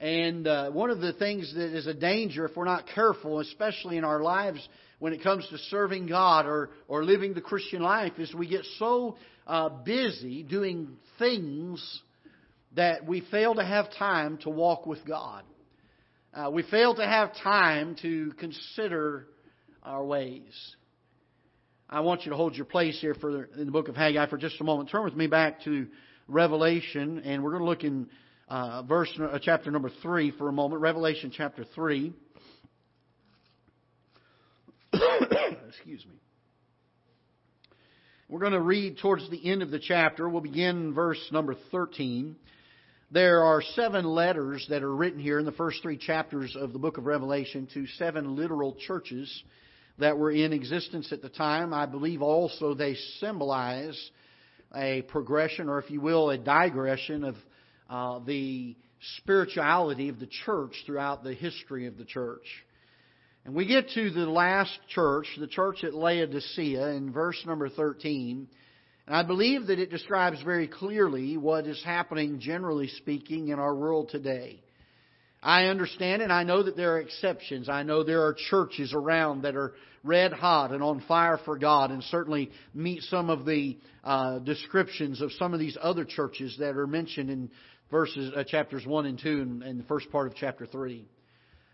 And 0.00 0.46
uh, 0.46 0.70
one 0.70 0.90
of 0.90 1.00
the 1.00 1.12
things 1.12 1.52
that 1.54 1.76
is 1.76 1.86
a 1.86 1.94
danger 1.94 2.46
if 2.46 2.56
we're 2.56 2.64
not 2.64 2.84
careful, 2.94 3.40
especially 3.40 3.96
in 3.96 4.04
our 4.04 4.22
lives 4.22 4.66
when 5.00 5.12
it 5.12 5.22
comes 5.22 5.46
to 5.48 5.58
serving 5.70 6.06
God 6.06 6.46
or, 6.46 6.70
or 6.86 7.04
living 7.04 7.34
the 7.34 7.40
Christian 7.40 7.82
life, 7.82 8.12
is 8.18 8.32
we 8.32 8.48
get 8.48 8.64
so 8.78 9.16
uh, 9.46 9.68
busy 9.68 10.42
doing 10.44 10.96
things 11.18 12.02
that 12.76 13.06
we 13.06 13.22
fail 13.30 13.54
to 13.54 13.64
have 13.64 13.92
time 13.94 14.38
to 14.38 14.50
walk 14.50 14.86
with 14.86 15.04
God. 15.04 15.42
Uh, 16.32 16.50
we 16.52 16.62
fail 16.62 16.94
to 16.94 17.04
have 17.04 17.34
time 17.42 17.96
to 18.02 18.32
consider 18.38 19.26
our 19.82 20.04
ways. 20.04 20.52
I 21.90 22.00
want 22.00 22.24
you 22.24 22.30
to 22.30 22.36
hold 22.36 22.54
your 22.54 22.66
place 22.66 23.00
here 23.00 23.14
for 23.14 23.44
in 23.44 23.64
the 23.64 23.72
book 23.72 23.88
of 23.88 23.96
Haggai 23.96 24.28
for 24.28 24.36
just 24.36 24.60
a 24.60 24.64
moment. 24.64 24.90
Turn 24.90 25.04
with 25.04 25.16
me 25.16 25.26
back 25.26 25.62
to 25.62 25.86
Revelation, 26.28 27.20
and 27.24 27.42
we're 27.42 27.52
going 27.52 27.62
to 27.62 27.68
look 27.68 27.82
in 27.82 28.08
uh, 28.48 28.82
verse 28.82 29.12
uh, 29.20 29.38
chapter 29.42 29.70
number 29.70 29.90
three 30.02 30.30
for 30.30 30.48
a 30.48 30.52
moment. 30.52 30.80
Revelation 30.80 31.30
chapter 31.34 31.64
three. 31.74 32.12
Excuse 34.92 36.04
me. 36.06 36.14
We're 38.28 38.40
going 38.40 38.52
to 38.52 38.60
read 38.60 38.98
towards 38.98 39.28
the 39.30 39.50
end 39.50 39.62
of 39.62 39.70
the 39.70 39.78
chapter. 39.78 40.28
We'll 40.28 40.42
begin 40.42 40.92
verse 40.92 41.20
number 41.32 41.54
13. 41.72 42.36
There 43.10 43.42
are 43.42 43.62
seven 43.74 44.04
letters 44.04 44.66
that 44.68 44.82
are 44.82 44.94
written 44.94 45.18
here 45.18 45.38
in 45.38 45.46
the 45.46 45.52
first 45.52 45.80
three 45.82 45.96
chapters 45.96 46.54
of 46.58 46.74
the 46.74 46.78
book 46.78 46.98
of 46.98 47.06
Revelation 47.06 47.66
to 47.72 47.86
seven 47.96 48.36
literal 48.36 48.76
churches 48.86 49.42
that 49.98 50.18
were 50.18 50.30
in 50.30 50.52
existence 50.52 51.10
at 51.10 51.22
the 51.22 51.30
time. 51.30 51.72
I 51.72 51.86
believe 51.86 52.20
also 52.20 52.74
they 52.74 52.96
symbolize 53.18 53.98
a 54.76 55.02
progression, 55.02 55.70
or 55.70 55.78
if 55.78 55.90
you 55.90 56.02
will, 56.02 56.28
a 56.28 56.36
digression 56.36 57.24
of 57.24 57.34
uh, 57.88 58.20
the 58.20 58.76
spirituality 59.18 60.08
of 60.08 60.18
the 60.18 60.28
church 60.44 60.72
throughout 60.86 61.22
the 61.22 61.34
history 61.34 61.86
of 61.86 61.96
the 61.96 62.04
church. 62.04 62.44
And 63.44 63.54
we 63.54 63.66
get 63.66 63.88
to 63.90 64.10
the 64.10 64.26
last 64.26 64.76
church, 64.88 65.26
the 65.38 65.46
church 65.46 65.84
at 65.84 65.94
Laodicea, 65.94 66.88
in 66.88 67.12
verse 67.12 67.42
number 67.46 67.68
13. 67.68 68.48
And 69.06 69.16
I 69.16 69.22
believe 69.22 69.68
that 69.68 69.78
it 69.78 69.90
describes 69.90 70.42
very 70.42 70.68
clearly 70.68 71.36
what 71.38 71.66
is 71.66 71.82
happening, 71.82 72.40
generally 72.40 72.88
speaking, 72.88 73.48
in 73.48 73.58
our 73.58 73.74
world 73.74 74.10
today. 74.10 74.60
I 75.42 75.66
understand 75.66 76.20
and 76.20 76.32
I 76.32 76.42
know 76.42 76.62
that 76.64 76.76
there 76.76 76.94
are 76.96 77.00
exceptions. 77.00 77.68
I 77.68 77.84
know 77.84 78.02
there 78.02 78.22
are 78.24 78.34
churches 78.50 78.92
around 78.92 79.42
that 79.42 79.54
are 79.54 79.72
red 80.04 80.32
hot 80.32 80.72
and 80.72 80.82
on 80.82 81.00
fire 81.06 81.38
for 81.44 81.58
God 81.58 81.90
and 81.90 82.02
certainly 82.04 82.50
meet 82.74 83.02
some 83.04 83.30
of 83.30 83.44
the 83.44 83.78
uh, 84.04 84.40
descriptions 84.40 85.20
of 85.20 85.32
some 85.32 85.54
of 85.54 85.60
these 85.60 85.76
other 85.80 86.04
churches 86.04 86.56
that 86.58 86.76
are 86.76 86.86
mentioned 86.86 87.30
in 87.30 87.50
verses 87.90 88.32
uh, 88.36 88.44
chapters 88.44 88.86
1 88.86 89.06
and 89.06 89.18
2 89.18 89.28
and, 89.28 89.62
and 89.62 89.80
the 89.80 89.84
first 89.84 90.10
part 90.10 90.26
of 90.26 90.34
chapter 90.34 90.66
3. 90.66 91.06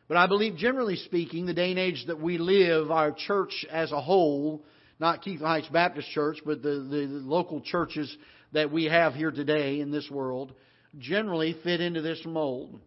But 0.07 0.17
I 0.17 0.27
believe, 0.27 0.57
generally 0.57 0.97
speaking, 0.97 1.47
the 1.47 1.55
day 1.55 1.71
and 1.71 1.79
age 1.79 2.05
that 2.09 2.21
we 2.21 2.39
live, 2.39 2.91
our 2.91 3.13
church 3.13 3.65
as 3.71 3.91
a 3.91 4.01
whole, 4.01 4.63
not 5.01 5.23
Ketha 5.23 5.41
Heights 5.41 5.69
Baptist 5.69 6.11
Church, 6.11 6.39
but 6.45 6.63
the, 6.63 6.87
the, 6.91 7.07
local 7.25 7.61
churches 7.63 8.15
that 8.53 8.71
we 8.71 8.85
have 8.85 9.15
here 9.15 9.31
today 9.31 9.81
in 9.81 9.91
this 9.91 10.09
world, 10.11 10.53
generally 10.99 11.57
fit 11.65 11.81
into 11.81 12.03
this 12.03 12.21
mold. 12.27 12.79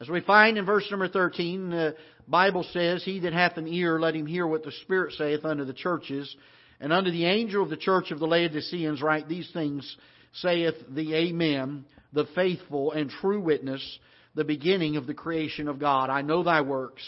As 0.00 0.08
we 0.08 0.20
find 0.20 0.58
in 0.58 0.64
verse 0.64 0.84
number 0.90 1.08
13, 1.08 1.70
the 1.70 1.96
Bible 2.26 2.64
says, 2.72 3.04
He 3.04 3.20
that 3.20 3.32
hath 3.32 3.56
an 3.58 3.68
ear, 3.68 4.00
let 4.00 4.16
him 4.16 4.26
hear 4.26 4.46
what 4.46 4.64
the 4.64 4.72
Spirit 4.82 5.12
saith 5.12 5.44
unto 5.44 5.64
the 5.64 5.72
churches. 5.72 6.34
And 6.80 6.92
unto 6.92 7.12
the 7.12 7.26
angel 7.26 7.62
of 7.62 7.70
the 7.70 7.76
church 7.76 8.10
of 8.10 8.18
the 8.18 8.26
Laodiceans 8.26 9.00
write 9.00 9.28
these 9.28 9.48
things, 9.52 9.96
saith 10.32 10.74
the 10.88 11.14
Amen, 11.14 11.84
the 12.12 12.26
faithful 12.34 12.92
and 12.92 13.10
true 13.10 13.40
witness, 13.40 13.98
the 14.34 14.44
beginning 14.44 14.96
of 14.96 15.06
the 15.06 15.14
creation 15.14 15.68
of 15.68 15.78
God. 15.78 16.10
I 16.10 16.22
know 16.22 16.42
thy 16.42 16.60
works, 16.60 17.02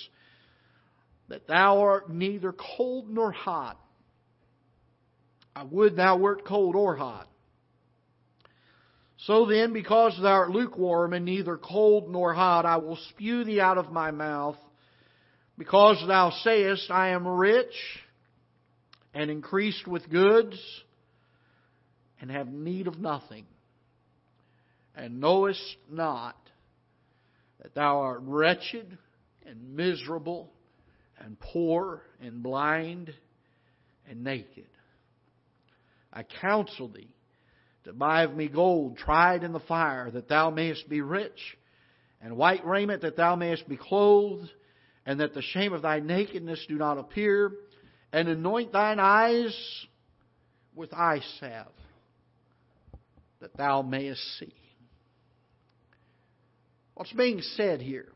that 1.28 1.46
thou 1.46 1.80
art 1.80 2.10
neither 2.10 2.52
cold 2.52 3.08
nor 3.08 3.32
hot. 3.32 3.78
I 5.56 5.62
would 5.64 5.96
thou 5.96 6.16
wert 6.18 6.44
cold 6.44 6.74
or 6.74 6.96
hot. 6.96 7.28
So 9.18 9.46
then, 9.46 9.72
because 9.72 10.18
thou 10.20 10.32
art 10.32 10.50
lukewarm 10.50 11.12
and 11.14 11.24
neither 11.24 11.56
cold 11.56 12.10
nor 12.10 12.34
hot, 12.34 12.66
I 12.66 12.76
will 12.76 12.98
spew 13.10 13.44
thee 13.44 13.60
out 13.60 13.78
of 13.78 13.90
my 13.90 14.10
mouth. 14.10 14.56
Because 15.56 16.02
thou 16.06 16.30
sayest, 16.42 16.90
I 16.90 17.10
am 17.10 17.26
rich 17.26 17.72
and 19.14 19.30
increased 19.30 19.86
with 19.86 20.10
goods 20.10 20.58
and 22.20 22.30
have 22.30 22.48
need 22.48 22.86
of 22.86 22.98
nothing, 22.98 23.46
and 24.96 25.20
knowest 25.20 25.76
not 25.90 26.36
that 27.62 27.74
thou 27.74 27.98
art 27.98 28.20
wretched 28.22 28.98
and 29.46 29.76
miserable 29.76 30.50
and 31.18 31.38
poor 31.40 32.02
and 32.20 32.42
blind 32.42 33.12
and 34.08 34.22
naked. 34.22 34.66
I 36.12 36.22
counsel 36.22 36.88
thee 36.88 37.08
to 37.84 37.92
buy 37.92 38.22
of 38.22 38.34
me 38.34 38.48
gold 38.48 38.96
tried 38.96 39.42
in 39.44 39.52
the 39.52 39.60
fire, 39.60 40.10
that 40.10 40.28
thou 40.28 40.50
mayest 40.50 40.88
be 40.88 41.00
rich, 41.00 41.56
and 42.22 42.36
white 42.36 42.64
raiment, 42.64 43.02
that 43.02 43.16
thou 43.16 43.36
mayest 43.36 43.68
be 43.68 43.76
clothed, 43.76 44.50
and 45.04 45.20
that 45.20 45.34
the 45.34 45.42
shame 45.42 45.72
of 45.72 45.82
thy 45.82 46.00
nakedness 46.00 46.64
do 46.68 46.76
not 46.76 46.98
appear, 46.98 47.52
and 48.12 48.28
anoint 48.28 48.72
thine 48.72 48.98
eyes 49.00 49.54
with 50.74 50.92
eye 50.94 51.20
salve, 51.40 51.66
that 53.40 53.56
thou 53.56 53.82
mayest 53.82 54.22
see. 54.38 54.54
What's 56.94 57.12
being 57.12 57.40
said 57.56 57.80
here? 57.80 58.08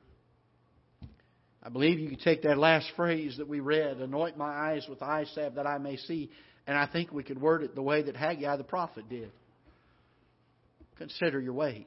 I 1.63 1.71
believe 1.71 1.99
you 1.99 2.09
could 2.09 2.21
take 2.21 2.43
that 2.43 2.57
last 2.57 2.87
phrase 2.97 3.37
that 3.39 3.49
we 3.49 3.61
read, 3.61 3.99
anoint 3.99 4.39
my 4.39 4.49
eyes 4.49 4.87
with 4.89 5.03
eye 5.03 5.25
salve 5.35 5.57
that 5.57 5.67
I 5.67 5.79
may 5.79 5.97
see, 5.97 6.31
and 6.67 6.79
I 6.79 6.87
think 6.87 7.13
we 7.13 7.25
could 7.25 7.41
word 7.41 7.63
it 7.63 7.75
the 7.75 7.83
way 7.83 8.03
that 8.03 8.17
Haggai 8.17 8.57
the 8.57 8.65
prophet 8.65 9.09
did. 9.09 9.31
Consider 10.97 11.41
your 11.41 11.53
ways. 11.53 11.85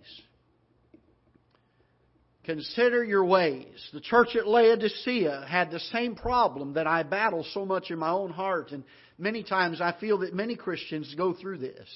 Consider 2.44 3.04
your 3.04 3.24
ways. 3.24 3.90
The 3.94 4.02
church 4.02 4.36
at 4.36 4.48
Laodicea 4.48 5.46
had 5.48 5.72
the 5.72 5.80
same 5.80 6.16
problem 6.16 6.74
that 6.74 6.88
I 6.88 7.04
battle 7.04 7.46
so 7.54 7.66
much 7.66 7.92
in 7.92 8.00
my 8.00 8.10
own 8.10 8.32
heart, 8.32 8.72
and 8.72 8.84
many 9.18 9.44
times 9.44 9.80
I 9.80 9.96
feel 10.00 10.20
that 10.20 10.34
many 10.34 10.56
Christians 10.56 11.14
go 11.16 11.34
through 11.34 11.60
this. 11.60 11.88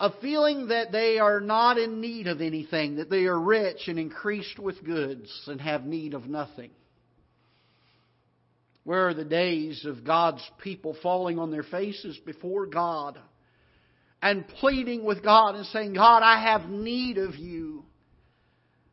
A 0.00 0.12
feeling 0.20 0.68
that 0.68 0.92
they 0.92 1.18
are 1.18 1.40
not 1.40 1.76
in 1.76 2.00
need 2.00 2.28
of 2.28 2.40
anything, 2.40 2.96
that 2.96 3.10
they 3.10 3.24
are 3.24 3.38
rich 3.38 3.88
and 3.88 3.98
increased 3.98 4.58
with 4.58 4.84
goods 4.84 5.28
and 5.48 5.60
have 5.60 5.84
need 5.84 6.14
of 6.14 6.26
nothing. 6.26 6.70
Where 8.84 9.08
are 9.08 9.14
the 9.14 9.24
days 9.24 9.84
of 9.84 10.04
God's 10.04 10.48
people 10.62 10.96
falling 11.02 11.38
on 11.38 11.50
their 11.50 11.64
faces 11.64 12.16
before 12.24 12.66
God 12.66 13.18
and 14.22 14.46
pleading 14.46 15.04
with 15.04 15.22
God 15.22 15.56
and 15.56 15.66
saying, 15.66 15.94
God, 15.94 16.22
I 16.22 16.42
have 16.44 16.70
need 16.70 17.18
of 17.18 17.34
you? 17.34 17.84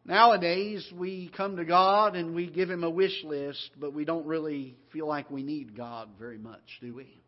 Nowadays, 0.06 0.86
we 0.96 1.32
come 1.38 1.58
to 1.58 1.66
God 1.66 2.16
and 2.16 2.36
we 2.36 2.48
give 2.48 2.70
Him 2.70 2.84
a 2.84 2.90
wish 2.90 3.24
list, 3.24 3.72
but 3.80 3.94
we 3.94 4.06
don't 4.06 4.26
really 4.26 4.76
feel 4.92 5.08
like 5.08 5.32
we 5.32 5.44
need 5.44 5.78
God 5.78 6.10
very 6.20 6.38
much, 6.40 6.80
do 6.82 6.94
we? 6.94 7.22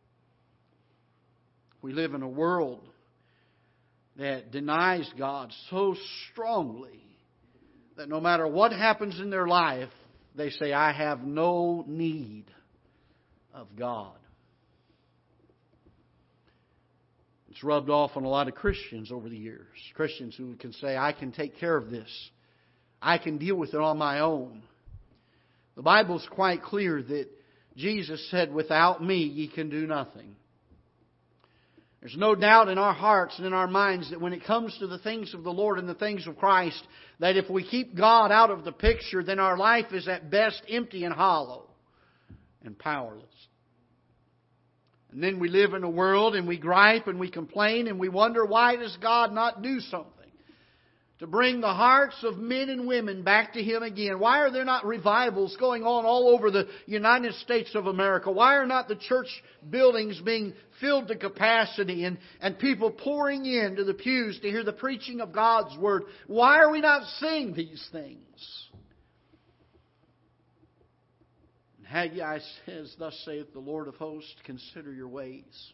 We 1.82 1.94
live 1.94 2.16
in 2.16 2.22
a 2.24 2.28
world 2.28 2.88
that 4.18 4.52
denies 4.52 5.10
God 5.18 5.52
so 5.70 5.96
strongly 6.32 7.02
that 7.98 8.10
no 8.10 8.20
matter 8.20 8.48
what 8.48 8.72
happens 8.72 9.20
in 9.20 9.30
their 9.30 9.48
life, 9.48 9.90
they 10.36 10.50
say, 10.52 10.74
I 10.74 10.92
have 10.92 11.22
no 11.24 11.84
need 11.88 12.46
of 13.54 13.68
God. 13.78 14.14
It's 17.50 17.64
rubbed 17.64 17.90
off 17.90 18.12
on 18.16 18.24
a 18.24 18.30
lot 18.30 18.48
of 18.48 18.54
Christians 18.54 19.12
over 19.12 19.30
the 19.30 19.38
years. 19.38 19.66
Christians 19.96 20.36
who 20.36 20.56
can 20.56 20.74
say, 20.74 20.96
I 20.96 21.12
can 21.12 21.32
take 21.32 21.58
care 21.60 21.76
of 21.76 21.90
this. 21.90 22.10
I 23.02 23.18
can 23.18 23.40
deal 23.40 23.56
with 23.56 23.74
it 23.74 23.80
on 23.80 23.98
my 23.98 24.20
own. 24.20 24.62
The 25.76 25.82
Bible 25.82 26.18
is 26.18 26.28
quite 26.32 26.62
clear 26.62 27.02
that 27.02 27.28
Jesus 27.76 28.30
said, 28.30 28.54
Without 28.54 29.04
me 29.04 29.18
ye 29.24 29.48
can 29.48 29.70
do 29.70 29.88
nothing. 29.88 30.36
There's 32.00 32.18
no 32.18 32.36
doubt 32.36 32.70
in 32.70 32.78
our 32.78 32.94
hearts 32.94 33.38
and 33.38 33.48
in 33.48 33.54
our 33.54 33.68
minds 33.68 34.12
that 34.12 34.22
when 34.22 34.34
it 34.34 34.46
comes 34.46 34.78
to 34.80 34.88
the 34.88 35.00
things 35.00 35.34
of 35.34 35.44
the 35.44 35.52
Lord 35.52 35.80
and 35.80 35.90
the 35.90 35.96
things 35.96 36.28
of 36.28 36.38
Christ, 36.38 36.82
that 37.20 37.38
if 37.38 37.50
we 37.50 37.68
keep 37.68 37.96
God 37.96 38.32
out 38.32 38.52
of 38.52 38.64
the 38.64 38.72
picture, 38.72 39.24
then 39.24 39.40
our 39.40 39.58
life 39.58 39.92
is 39.92 40.08
at 40.08 40.30
best 40.30 40.62
empty 40.70 41.06
and 41.06 41.14
hollow 41.14 41.68
and 42.64 42.78
powerless. 42.78 43.26
And 45.12 45.24
then 45.24 45.40
we 45.40 45.50
live 45.50 45.74
in 45.74 45.84
a 45.84 45.90
world 45.90 46.36
and 46.36 46.48
we 46.48 46.58
gripe 46.58 47.08
and 47.08 47.20
we 47.20 47.32
complain 47.32 47.88
and 47.88 48.00
we 48.00 48.10
wonder 48.10 48.46
why 48.46 48.76
does 48.76 48.96
God 49.02 49.34
not 49.34 49.64
do 49.64 49.80
something? 49.80 50.12
To 51.20 51.28
bring 51.28 51.62
the 51.62 51.74
hearts 51.74 52.16
of 52.24 52.38
men 52.38 52.70
and 52.70 52.88
women 52.88 53.24
back 53.24 53.54
to 53.54 53.64
Him 53.64 53.82
again? 53.82 54.20
Why 54.20 54.40
are 54.40 54.52
there 54.52 54.66
not 54.66 54.86
revivals 54.86 55.56
going 55.58 55.84
on 55.84 56.06
all 56.06 56.30
over 56.30 56.52
the 56.52 56.68
United 56.86 57.34
States 57.36 57.74
of 57.74 57.88
America? 57.88 58.32
Why 58.32 58.56
are 58.56 58.68
not 58.68 58.88
the 58.88 58.96
church 58.96 59.28
buildings 59.70 60.22
being 60.24 60.54
filled 60.80 61.08
to 61.08 61.16
capacity 61.16 62.06
and, 62.06 62.20
and 62.40 62.60
people 62.60 62.92
pouring 62.92 63.46
into 63.46 63.84
the 63.84 63.96
pews 63.96 64.40
to 64.42 64.50
hear 64.50 64.64
the 64.64 64.74
preaching 64.74 65.22
of 65.22 65.34
God's 65.34 65.76
Word? 65.78 66.04
Why 66.28 66.60
are 66.60 66.72
we 66.72 66.82
not 66.82 67.08
seeing 67.20 67.54
these 67.54 67.88
things? 67.92 68.68
Haggai 71.88 72.40
says, 72.66 72.94
Thus 73.00 73.20
saith 73.26 73.54
the 73.54 73.60
Lord 73.60 73.88
of 73.88 73.96
hosts, 73.96 74.36
consider 74.44 74.94
your 74.94 75.08
ways. 75.08 75.74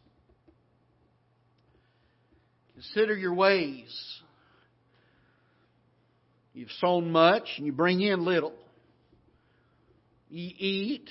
Consider 2.75 3.15
your 3.15 3.33
ways. 3.33 4.21
You've 6.53 6.71
sown 6.79 7.11
much 7.11 7.47
and 7.57 7.65
you 7.65 7.71
bring 7.71 8.01
in 8.01 8.23
little. 8.25 8.53
You 10.29 10.51
eat, 10.57 11.09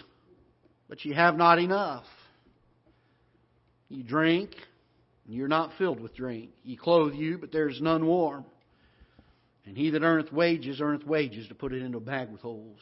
but 0.88 1.04
you 1.04 1.14
have 1.14 1.37
not 1.37 1.58
enough. 1.58 2.04
You 3.88 4.02
drink, 4.02 4.50
and 5.26 5.34
you're 5.34 5.49
not 5.49 5.72
filled 5.78 6.00
with 6.00 6.14
drink. 6.14 6.50
You 6.64 6.78
clothe 6.78 7.14
you, 7.14 7.38
but 7.38 7.52
there 7.52 7.68
is 7.68 7.80
none 7.80 8.06
warm. 8.06 8.44
And 9.66 9.76
he 9.76 9.90
that 9.90 10.02
earneth 10.02 10.32
wages, 10.32 10.80
earneth 10.80 11.06
wages 11.06 11.46
to 11.49 11.54
put 11.54 11.72
it 11.72 11.82
into 11.82 11.99
a 11.99 12.00
bag 12.00 12.30
with 12.30 12.40
holes. 12.40 12.80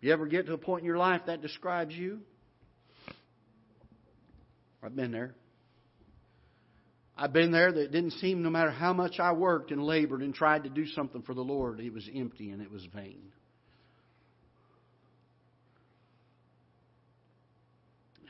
You 0.00 0.12
ever 0.12 0.26
get 0.26 0.46
to 0.46 0.54
a 0.54 0.58
point 0.58 0.80
in 0.80 0.86
your 0.86 0.96
life 0.96 1.22
that 1.26 1.42
describes 1.42 1.94
you? 1.94 2.20
I've 4.82 4.96
been 4.96 5.12
there. 5.12 5.34
I've 7.22 7.34
been 7.34 7.52
there 7.52 7.70
that 7.70 7.80
it 7.82 7.92
didn't 7.92 8.12
seem 8.12 8.42
no 8.42 8.48
matter 8.48 8.70
how 8.70 8.94
much 8.94 9.20
I 9.20 9.32
worked 9.32 9.72
and 9.72 9.82
labored 9.82 10.22
and 10.22 10.34
tried 10.34 10.64
to 10.64 10.70
do 10.70 10.86
something 10.86 11.20
for 11.20 11.34
the 11.34 11.42
Lord, 11.42 11.78
it 11.78 11.92
was 11.92 12.08
empty 12.14 12.48
and 12.48 12.62
it 12.62 12.72
was 12.72 12.82
vain. 12.94 13.20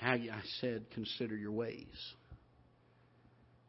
Haggai 0.01 0.41
said, 0.61 0.87
Consider 0.93 1.37
your 1.37 1.53
ways. 1.53 1.87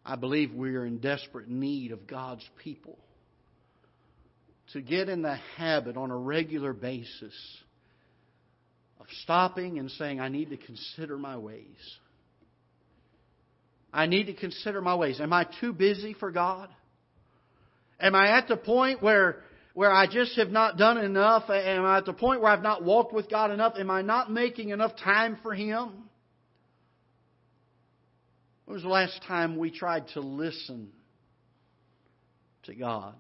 I 0.04 0.16
believe 0.16 0.56
we 0.56 0.76
are 0.76 0.88
in 0.88 0.98
desperate 0.98 1.48
need 1.48 1.92
of 1.92 2.08
God's 2.08 2.50
people 2.64 2.98
to 4.74 4.82
get 4.82 5.08
in 5.08 5.22
the 5.22 5.38
habit 5.56 5.98
on 5.98 6.10
a 6.10 6.18
regular 6.18 6.74
basis 6.74 7.36
of 9.00 9.06
stopping 9.22 9.78
and 9.78 9.92
saying, 9.92 10.20
I 10.20 10.30
need 10.30 10.50
to 10.50 10.58
consider 10.58 11.20
my 11.20 11.38
ways. 11.38 11.78
I 13.94 14.06
need 14.06 14.28
to 14.28 14.34
consider 14.34 14.82
my 14.82 14.96
ways. 14.96 15.20
Am 15.20 15.34
I 15.34 15.46
too 15.60 15.74
busy 15.74 16.14
for 16.14 16.32
God? 16.32 16.70
Am 18.00 18.16
I 18.16 18.38
at 18.38 18.48
the 18.48 18.58
point 18.58 19.02
where 19.02 19.44
where 19.74 19.92
I 19.92 20.06
just 20.06 20.36
have 20.38 20.50
not 20.50 20.78
done 20.78 20.98
enough? 20.98 21.50
Am 21.50 21.86
I 21.86 21.98
at 21.98 22.06
the 22.06 22.14
point 22.14 22.42
where 22.42 22.52
I've 22.52 22.64
not 22.64 22.84
walked 22.84 23.14
with 23.14 23.30
God 23.30 23.52
enough? 23.52 23.74
Am 23.78 23.90
I 23.90 24.02
not 24.02 24.32
making 24.32 24.70
enough 24.70 24.92
time 24.98 25.38
for 25.42 25.54
Him? 25.54 25.90
When 28.66 28.76
was 28.76 28.84
the 28.84 28.90
last 28.90 29.22
time 29.28 29.58
we 29.58 29.72
tried 29.72 30.08
to 30.10 30.20
listen 30.20 30.90
to 32.64 32.76
God? 32.76 33.16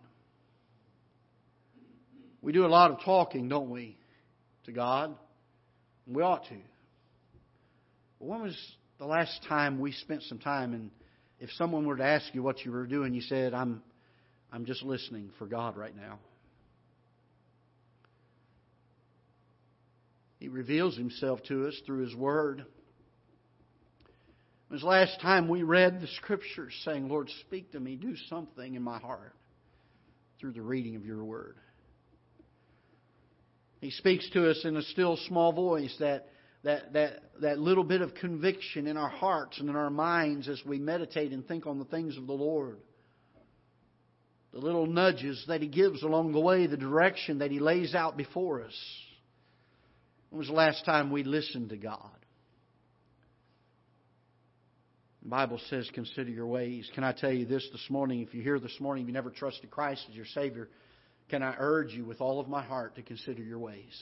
We 2.42 2.52
do 2.52 2.66
a 2.66 2.68
lot 2.68 2.92
of 2.92 3.02
talking, 3.04 3.48
don't 3.48 3.70
we, 3.70 3.98
to 4.66 4.72
God? 4.72 5.16
We 6.08 6.24
ought 6.24 6.46
to. 6.46 6.58
When 8.18 8.42
was 8.42 8.58
the 9.02 9.08
last 9.08 9.42
time 9.50 9.80
we 9.80 9.92
spent 9.94 10.22
some 10.22 10.38
time 10.38 10.76
and 10.76 10.92
if 11.40 11.50
someone 11.54 11.88
were 11.88 11.98
to 11.98 12.04
ask 12.04 12.26
you 12.36 12.44
what 12.44 12.64
you 12.64 12.72
were 12.72 12.86
doing, 12.86 13.16
you 13.16 13.22
said, 13.22 13.52
I'm, 13.52 13.82
I'm 14.54 14.64
just 14.64 14.84
listening 14.84 15.32
for 15.40 15.48
God 15.48 15.76
right 15.76 15.96
now. 15.96 16.20
He 20.38 20.50
reveals 20.50 20.96
himself 20.96 21.40
to 21.48 21.66
us 21.66 21.74
through 21.84 22.06
his 22.06 22.16
word. 22.16 22.60
It 24.70 24.72
was 24.72 24.84
last 24.84 25.20
time 25.20 25.50
we 25.50 25.64
read 25.64 26.00
the 26.00 26.08
scriptures 26.18 26.80
saying, 26.86 27.10
Lord, 27.10 27.28
speak 27.48 27.72
to 27.72 27.80
me, 27.80 27.96
do 27.96 28.16
something 28.30 28.76
in 28.76 28.84
my 28.84 29.00
heart 29.00 29.34
through 30.40 30.52
the 30.52 30.62
reading 30.62 30.96
of 30.96 31.08
your 31.08 31.24
word. 31.24 31.56
He 33.80 33.90
speaks 33.90 34.30
to 34.34 34.48
us 34.48 34.62
in 34.64 34.78
a 34.78 34.84
still 34.84 35.18
small 35.26 35.54
voice 35.54 35.96
that 36.00 36.28
that, 36.63 36.93
that, 36.93 37.19
that 37.41 37.60
little 37.60 37.84
bit 37.84 38.02
of 38.02 38.13
conviction 38.15 38.88
in 38.88 38.97
our 38.97 39.10
hearts 39.10 39.60
and 39.60 39.69
in 39.69 39.76
our 39.76 39.89
minds 39.89 40.47
as 40.47 40.62
we 40.65 40.78
meditate 40.80 41.32
and 41.32 41.47
think 41.47 41.65
on 41.65 41.80
the 41.80 41.86
things 41.86 42.17
of 42.17 42.28
the 42.28 42.34
Lord. 42.34 42.78
The 44.54 44.60
little 44.60 44.86
nudges 44.86 45.43
that 45.47 45.62
He 45.62 45.67
gives 45.67 46.04
along 46.04 46.34
the 46.34 46.39
way, 46.39 46.67
the 46.67 46.78
direction 46.78 47.39
that 47.39 47.52
He 47.52 47.60
lays 47.60 47.95
out 47.95 48.17
before 48.17 48.63
us. 48.63 48.78
When 50.30 50.39
was 50.39 50.47
the 50.47 50.54
last 50.54 50.86
time 50.86 51.10
we 51.10 51.24
listened 51.24 51.69
to 51.69 51.78
God? 51.78 52.10
The 55.24 55.30
Bible 55.30 55.60
says, 55.69 55.89
consider 55.93 56.32
your 56.32 56.47
ways. 56.47 56.89
Can 56.95 57.04
I 57.04 57.12
tell 57.12 57.32
you 57.32 57.45
this 57.45 57.67
this 57.71 57.86
morning? 57.89 58.21
If 58.21 58.34
you're 58.34 58.43
here 58.43 58.60
this 58.60 58.80
morning, 58.80 59.06
you 59.06 59.13
never 59.13 59.30
trusted 59.30 59.69
Christ 59.69 60.06
as 60.10 60.15
your 60.15 60.26
Savior, 60.26 60.67
can 61.30 61.43
I 61.43 61.56
urge 61.58 61.93
you 61.93 62.06
with 62.06 62.21
all 62.21 62.39
of 62.39 62.47
my 62.47 62.63
heart 62.63 62.95
to 62.95 63.02
consider 63.02 63.41
your 63.41 63.60
ways? 63.60 64.02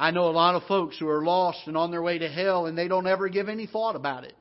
I 0.00 0.12
know 0.12 0.30
a 0.30 0.32
lot 0.32 0.54
of 0.54 0.62
folks 0.62 0.98
who 0.98 1.06
are 1.10 1.22
lost 1.22 1.66
and 1.66 1.76
on 1.76 1.90
their 1.90 2.00
way 2.00 2.16
to 2.16 2.26
hell 2.26 2.64
and 2.64 2.76
they 2.76 2.88
don't 2.88 3.06
ever 3.06 3.28
give 3.28 3.50
any 3.50 3.66
thought 3.66 3.96
about 3.96 4.24
it. 4.24 4.32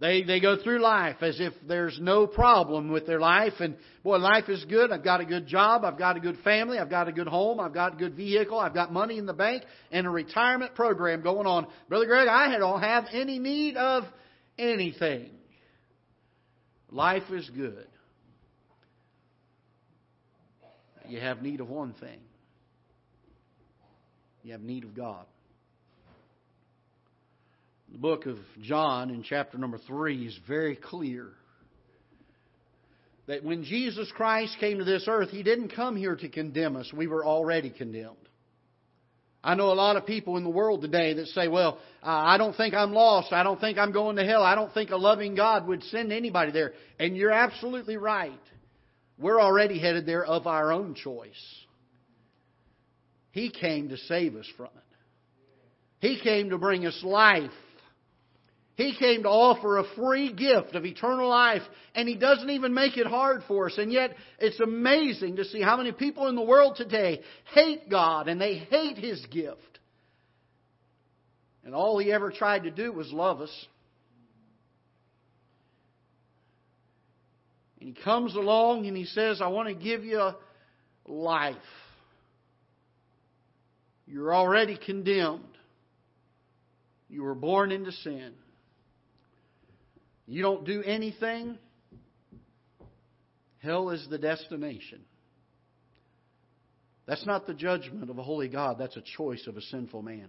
They, 0.00 0.24
they 0.24 0.40
go 0.40 0.60
through 0.60 0.80
life 0.80 1.18
as 1.22 1.38
if 1.38 1.52
there's 1.68 1.96
no 2.02 2.26
problem 2.26 2.90
with 2.90 3.06
their 3.06 3.20
life 3.20 3.52
and 3.60 3.76
boy, 4.02 4.16
life 4.16 4.48
is 4.48 4.64
good. 4.64 4.90
I've 4.90 5.04
got 5.04 5.20
a 5.20 5.24
good 5.24 5.46
job. 5.46 5.84
I've 5.84 5.96
got 5.96 6.16
a 6.16 6.20
good 6.20 6.38
family. 6.42 6.76
I've 6.76 6.90
got 6.90 7.06
a 7.06 7.12
good 7.12 7.28
home. 7.28 7.60
I've 7.60 7.72
got 7.72 7.92
a 7.94 7.96
good 7.96 8.16
vehicle. 8.16 8.58
I've 8.58 8.74
got 8.74 8.92
money 8.92 9.16
in 9.16 9.26
the 9.26 9.32
bank 9.32 9.62
and 9.92 10.08
a 10.08 10.10
retirement 10.10 10.74
program 10.74 11.22
going 11.22 11.46
on. 11.46 11.68
Brother 11.88 12.06
Greg, 12.06 12.26
I 12.26 12.58
don't 12.58 12.80
have 12.80 13.04
any 13.12 13.38
need 13.38 13.76
of 13.76 14.02
anything. 14.58 15.30
Life 16.90 17.30
is 17.30 17.48
good. 17.50 17.86
You 21.06 21.20
have 21.20 21.42
need 21.42 21.60
of 21.60 21.68
one 21.68 21.92
thing. 21.94 22.18
You 24.48 24.52
have 24.52 24.62
need 24.62 24.84
of 24.84 24.94
God. 24.94 25.26
The 27.92 27.98
book 27.98 28.24
of 28.24 28.38
John 28.62 29.10
in 29.10 29.22
chapter 29.22 29.58
number 29.58 29.76
3 29.76 30.26
is 30.26 30.38
very 30.48 30.74
clear 30.74 31.26
that 33.26 33.44
when 33.44 33.62
Jesus 33.62 34.10
Christ 34.16 34.56
came 34.58 34.78
to 34.78 34.84
this 34.84 35.04
earth, 35.06 35.28
He 35.28 35.42
didn't 35.42 35.76
come 35.76 35.96
here 35.96 36.16
to 36.16 36.30
condemn 36.30 36.76
us. 36.76 36.90
We 36.96 37.08
were 37.08 37.26
already 37.26 37.68
condemned. 37.68 38.16
I 39.44 39.54
know 39.54 39.70
a 39.70 39.74
lot 39.74 39.96
of 39.96 40.06
people 40.06 40.38
in 40.38 40.44
the 40.44 40.50
world 40.50 40.80
today 40.80 41.12
that 41.12 41.26
say, 41.26 41.46
well, 41.48 41.78
I 42.02 42.38
don't 42.38 42.56
think 42.56 42.72
I'm 42.72 42.94
lost. 42.94 43.34
I 43.34 43.42
don't 43.42 43.60
think 43.60 43.76
I'm 43.76 43.92
going 43.92 44.16
to 44.16 44.24
hell. 44.24 44.42
I 44.42 44.54
don't 44.54 44.72
think 44.72 44.88
a 44.88 44.96
loving 44.96 45.34
God 45.34 45.66
would 45.66 45.82
send 45.84 46.10
anybody 46.10 46.52
there. 46.52 46.72
And 46.98 47.18
you're 47.18 47.32
absolutely 47.32 47.98
right. 47.98 48.32
We're 49.18 49.42
already 49.42 49.78
headed 49.78 50.06
there 50.06 50.24
of 50.24 50.46
our 50.46 50.72
own 50.72 50.94
choice. 50.94 51.66
He 53.38 53.50
came 53.50 53.90
to 53.90 53.96
save 53.96 54.34
us 54.34 54.46
from 54.56 54.66
it. 54.66 54.82
He 56.00 56.20
came 56.20 56.50
to 56.50 56.58
bring 56.58 56.84
us 56.86 57.00
life. 57.04 57.52
He 58.74 58.96
came 58.98 59.22
to 59.22 59.28
offer 59.28 59.78
a 59.78 59.94
free 59.94 60.32
gift 60.32 60.74
of 60.74 60.84
eternal 60.84 61.28
life, 61.28 61.62
and 61.94 62.08
He 62.08 62.16
doesn't 62.16 62.50
even 62.50 62.74
make 62.74 62.96
it 62.96 63.06
hard 63.06 63.44
for 63.46 63.66
us. 63.66 63.78
And 63.78 63.92
yet, 63.92 64.16
it's 64.40 64.58
amazing 64.58 65.36
to 65.36 65.44
see 65.44 65.62
how 65.62 65.76
many 65.76 65.92
people 65.92 66.26
in 66.26 66.34
the 66.34 66.42
world 66.42 66.74
today 66.76 67.20
hate 67.54 67.88
God 67.88 68.26
and 68.26 68.40
they 68.40 68.56
hate 68.56 68.98
His 68.98 69.24
gift. 69.26 69.78
And 71.64 71.76
all 71.76 71.98
He 71.98 72.10
ever 72.10 72.32
tried 72.32 72.64
to 72.64 72.72
do 72.72 72.92
was 72.92 73.12
love 73.12 73.40
us. 73.40 73.66
And 77.78 77.96
He 77.96 78.02
comes 78.02 78.34
along 78.34 78.88
and 78.88 78.96
He 78.96 79.04
says, 79.04 79.40
I 79.40 79.46
want 79.46 79.68
to 79.68 79.74
give 79.74 80.04
you 80.04 80.30
life. 81.06 81.56
You're 84.10 84.34
already 84.34 84.78
condemned. 84.78 85.44
You 87.10 87.22
were 87.22 87.34
born 87.34 87.72
into 87.72 87.92
sin. 87.92 88.32
You 90.26 90.42
don't 90.42 90.66
do 90.66 90.82
anything, 90.82 91.56
hell 93.60 93.90
is 93.90 94.06
the 94.10 94.18
destination. 94.18 95.00
That's 97.06 97.24
not 97.24 97.46
the 97.46 97.54
judgment 97.54 98.10
of 98.10 98.18
a 98.18 98.22
holy 98.22 98.48
God, 98.48 98.76
that's 98.78 98.96
a 98.96 99.02
choice 99.16 99.46
of 99.46 99.56
a 99.56 99.62
sinful 99.62 100.02
man. 100.02 100.28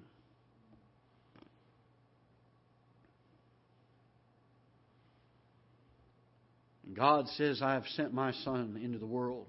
God 6.94 7.28
says, 7.36 7.62
I 7.62 7.74
have 7.74 7.86
sent 7.96 8.13
my 8.13 8.32
Son 8.32 8.80
into 8.82 8.98
the 8.98 9.06
world, 9.06 9.48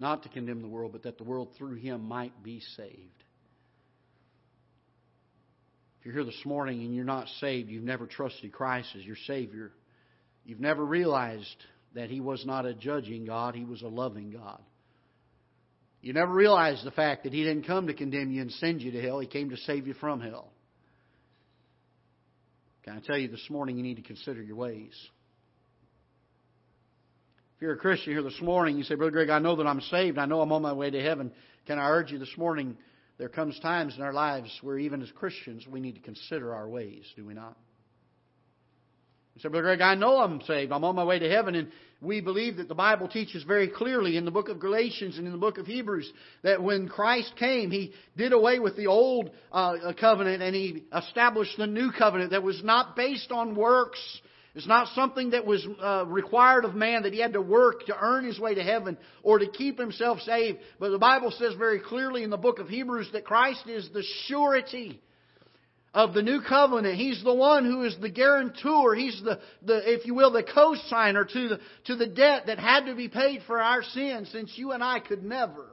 not 0.00 0.22
to 0.22 0.30
condemn 0.30 0.62
the 0.62 0.68
world, 0.68 0.92
but 0.92 1.02
that 1.02 1.18
the 1.18 1.24
world 1.24 1.50
through 1.56 1.76
him 1.76 2.02
might 2.02 2.42
be 2.42 2.60
saved 2.76 3.16
you're 6.06 6.14
here 6.14 6.24
this 6.24 6.44
morning 6.44 6.82
and 6.82 6.94
you're 6.94 7.04
not 7.04 7.26
saved, 7.40 7.68
you've 7.68 7.82
never 7.82 8.06
trusted 8.06 8.52
Christ 8.52 8.90
as 8.96 9.02
your 9.02 9.16
Savior, 9.26 9.72
you've 10.44 10.60
never 10.60 10.84
realized 10.84 11.56
that 11.96 12.10
He 12.10 12.20
was 12.20 12.46
not 12.46 12.64
a 12.64 12.74
judging 12.74 13.24
God, 13.24 13.56
He 13.56 13.64
was 13.64 13.82
a 13.82 13.88
loving 13.88 14.30
God. 14.30 14.62
You 16.00 16.12
never 16.12 16.32
realized 16.32 16.84
the 16.84 16.92
fact 16.92 17.24
that 17.24 17.32
He 17.32 17.42
didn't 17.42 17.66
come 17.66 17.88
to 17.88 17.92
condemn 17.92 18.30
you 18.30 18.40
and 18.40 18.52
send 18.52 18.82
you 18.82 18.92
to 18.92 19.02
hell, 19.02 19.18
He 19.18 19.26
came 19.26 19.50
to 19.50 19.56
save 19.56 19.88
you 19.88 19.94
from 19.94 20.20
hell. 20.20 20.52
Can 22.84 22.92
I 22.92 23.00
tell 23.00 23.18
you 23.18 23.26
this 23.26 23.50
morning 23.50 23.76
you 23.76 23.82
need 23.82 23.96
to 23.96 24.02
consider 24.02 24.40
your 24.40 24.54
ways? 24.54 24.94
If 27.56 27.62
you're 27.62 27.72
a 27.72 27.78
Christian 27.78 28.12
here 28.12 28.22
this 28.22 28.40
morning, 28.40 28.76
you 28.76 28.84
say, 28.84 28.94
Brother 28.94 29.10
Greg, 29.10 29.30
I 29.30 29.40
know 29.40 29.56
that 29.56 29.66
I'm 29.66 29.80
saved. 29.80 30.18
I 30.18 30.26
know 30.26 30.40
I'm 30.40 30.52
on 30.52 30.62
my 30.62 30.72
way 30.72 30.88
to 30.88 31.02
heaven. 31.02 31.32
Can 31.66 31.80
I 31.80 31.88
urge 31.88 32.12
you 32.12 32.20
this 32.20 32.36
morning 32.36 32.76
there 33.18 33.28
comes 33.28 33.58
times 33.60 33.96
in 33.96 34.02
our 34.02 34.12
lives 34.12 34.50
where 34.62 34.78
even 34.78 35.02
as 35.02 35.10
Christians 35.12 35.66
we 35.66 35.80
need 35.80 35.94
to 35.94 36.02
consider 36.02 36.54
our 36.54 36.68
ways, 36.68 37.04
do 37.16 37.24
we 37.24 37.34
not? 37.34 37.56
You 39.36 39.42
say, 39.42 39.48
Brother 39.50 39.64
Greg, 39.64 39.82
I 39.82 39.94
know 39.94 40.16
I'm 40.16 40.40
saved. 40.42 40.72
I'm 40.72 40.82
on 40.82 40.96
my 40.96 41.04
way 41.04 41.18
to 41.18 41.28
heaven. 41.28 41.54
And 41.54 41.68
we 42.00 42.22
believe 42.22 42.56
that 42.56 42.68
the 42.68 42.74
Bible 42.74 43.06
teaches 43.06 43.42
very 43.44 43.68
clearly 43.68 44.16
in 44.16 44.24
the 44.24 44.30
book 44.30 44.48
of 44.48 44.58
Galatians 44.58 45.18
and 45.18 45.26
in 45.26 45.32
the 45.32 45.38
book 45.38 45.58
of 45.58 45.66
Hebrews 45.66 46.10
that 46.42 46.62
when 46.62 46.88
Christ 46.88 47.32
came, 47.38 47.70
He 47.70 47.92
did 48.16 48.32
away 48.32 48.60
with 48.60 48.76
the 48.76 48.86
old 48.86 49.30
uh, 49.52 49.92
covenant 50.00 50.42
and 50.42 50.54
He 50.54 50.84
established 50.94 51.58
the 51.58 51.66
new 51.66 51.90
covenant 51.92 52.30
that 52.30 52.42
was 52.42 52.62
not 52.64 52.96
based 52.96 53.30
on 53.30 53.54
works 53.54 54.00
it's 54.56 54.66
not 54.66 54.88
something 54.94 55.30
that 55.30 55.44
was 55.44 55.68
uh, 55.82 56.06
required 56.06 56.64
of 56.64 56.74
man 56.74 57.02
that 57.02 57.12
he 57.12 57.20
had 57.20 57.34
to 57.34 57.42
work 57.42 57.84
to 57.86 57.96
earn 58.00 58.24
his 58.24 58.40
way 58.40 58.54
to 58.54 58.62
heaven 58.62 58.96
or 59.22 59.38
to 59.38 59.46
keep 59.46 59.78
himself 59.78 60.18
saved. 60.20 60.60
But 60.80 60.88
the 60.88 60.98
Bible 60.98 61.30
says 61.30 61.52
very 61.58 61.78
clearly 61.78 62.24
in 62.24 62.30
the 62.30 62.38
book 62.38 62.58
of 62.58 62.66
Hebrews 62.66 63.10
that 63.12 63.26
Christ 63.26 63.68
is 63.68 63.90
the 63.92 64.02
surety 64.24 64.98
of 65.92 66.14
the 66.14 66.22
new 66.22 66.40
covenant. 66.40 66.96
He's 66.96 67.22
the 67.22 67.34
one 67.34 67.66
who 67.66 67.82
is 67.82 67.98
the 68.00 68.08
guarantor. 68.08 68.94
He's 68.94 69.20
the, 69.22 69.40
the 69.62 69.92
if 69.92 70.06
you 70.06 70.14
will, 70.14 70.32
the 70.32 70.42
co-signer 70.42 71.26
to 71.26 71.48
the, 71.48 71.60
to 71.88 71.96
the 71.96 72.06
debt 72.06 72.44
that 72.46 72.58
had 72.58 72.86
to 72.86 72.94
be 72.94 73.08
paid 73.08 73.42
for 73.46 73.60
our 73.60 73.82
sin 73.82 74.26
since 74.32 74.50
you 74.56 74.72
and 74.72 74.82
I 74.82 75.00
could 75.00 75.22
never 75.22 75.66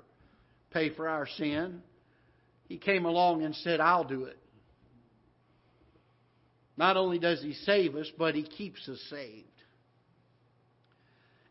pay 0.71 0.93
for 0.93 1.07
our 1.07 1.25
sin. 1.37 1.81
He 2.67 2.79
came 2.79 3.05
along 3.05 3.43
and 3.43 3.55
said, 3.55 3.79
I'll 3.79 4.03
do 4.03 4.25
it. 4.25 4.37
Not 6.77 6.97
only 6.97 7.19
does 7.19 7.41
He 7.41 7.53
save 7.53 7.95
us, 7.95 8.09
but 8.17 8.35
He 8.35 8.43
keeps 8.43 8.87
us 8.89 8.99
saved. 9.09 9.47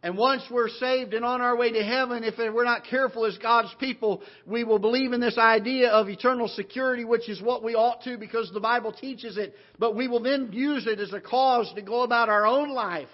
And 0.05 0.19
once 0.19 0.43
we're 0.51 0.69
saved 0.69 1.15
and 1.15 1.25
on 1.25 1.41
our 1.41 1.57
way 1.57 1.71
to 1.71 1.85
heaven, 1.85 2.25
if 2.25 2.35
we're 2.37 2.65
not 2.65 2.85
careful 2.87 3.25
as 3.25 3.39
God's 3.39 3.73
people, 3.79 4.21
we 4.45 4.65
will 4.65 4.81
believe 4.81 5.13
in 5.13 5.21
this 5.21 5.39
idea 5.39 5.91
of 5.91 6.09
eternal 6.09 6.49
security, 6.49 7.05
which 7.05 7.29
is 7.29 7.41
what 7.41 7.63
we 7.63 7.77
ought 7.77 8.03
to 8.03 8.19
because 8.19 8.51
the 8.53 8.59
Bible 8.59 8.93
teaches 8.93 9.37
it. 9.37 9.55
But 9.79 9.95
we 9.95 10.09
will 10.09 10.21
then 10.21 10.49
use 10.53 10.89
it 10.89 10.99
as 10.99 11.13
a 11.13 11.21
cause 11.21 11.73
to 11.77 11.83
go 11.83 12.03
about 12.03 12.29
our 12.29 12.45
own 12.45 12.71
life 12.71 13.09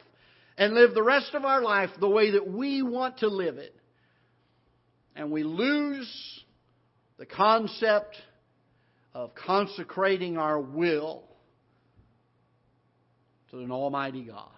and 0.57 0.73
live 0.73 0.95
the 0.95 1.03
rest 1.03 1.35
of 1.35 1.45
our 1.45 1.61
life 1.61 1.91
the 2.01 2.09
way 2.09 2.31
that 2.31 2.49
we 2.49 2.81
want 2.81 3.19
to 3.19 3.29
live 3.29 3.59
it. 3.59 3.75
And 5.15 5.31
we 5.31 5.43
lose 5.43 6.11
the 7.19 7.27
concept 7.27 8.17
of 9.13 9.35
consecrating 9.35 10.39
our 10.39 10.59
will 10.59 11.28
to 13.51 13.59
an 13.59 13.71
almighty 13.71 14.25
God. 14.25 14.49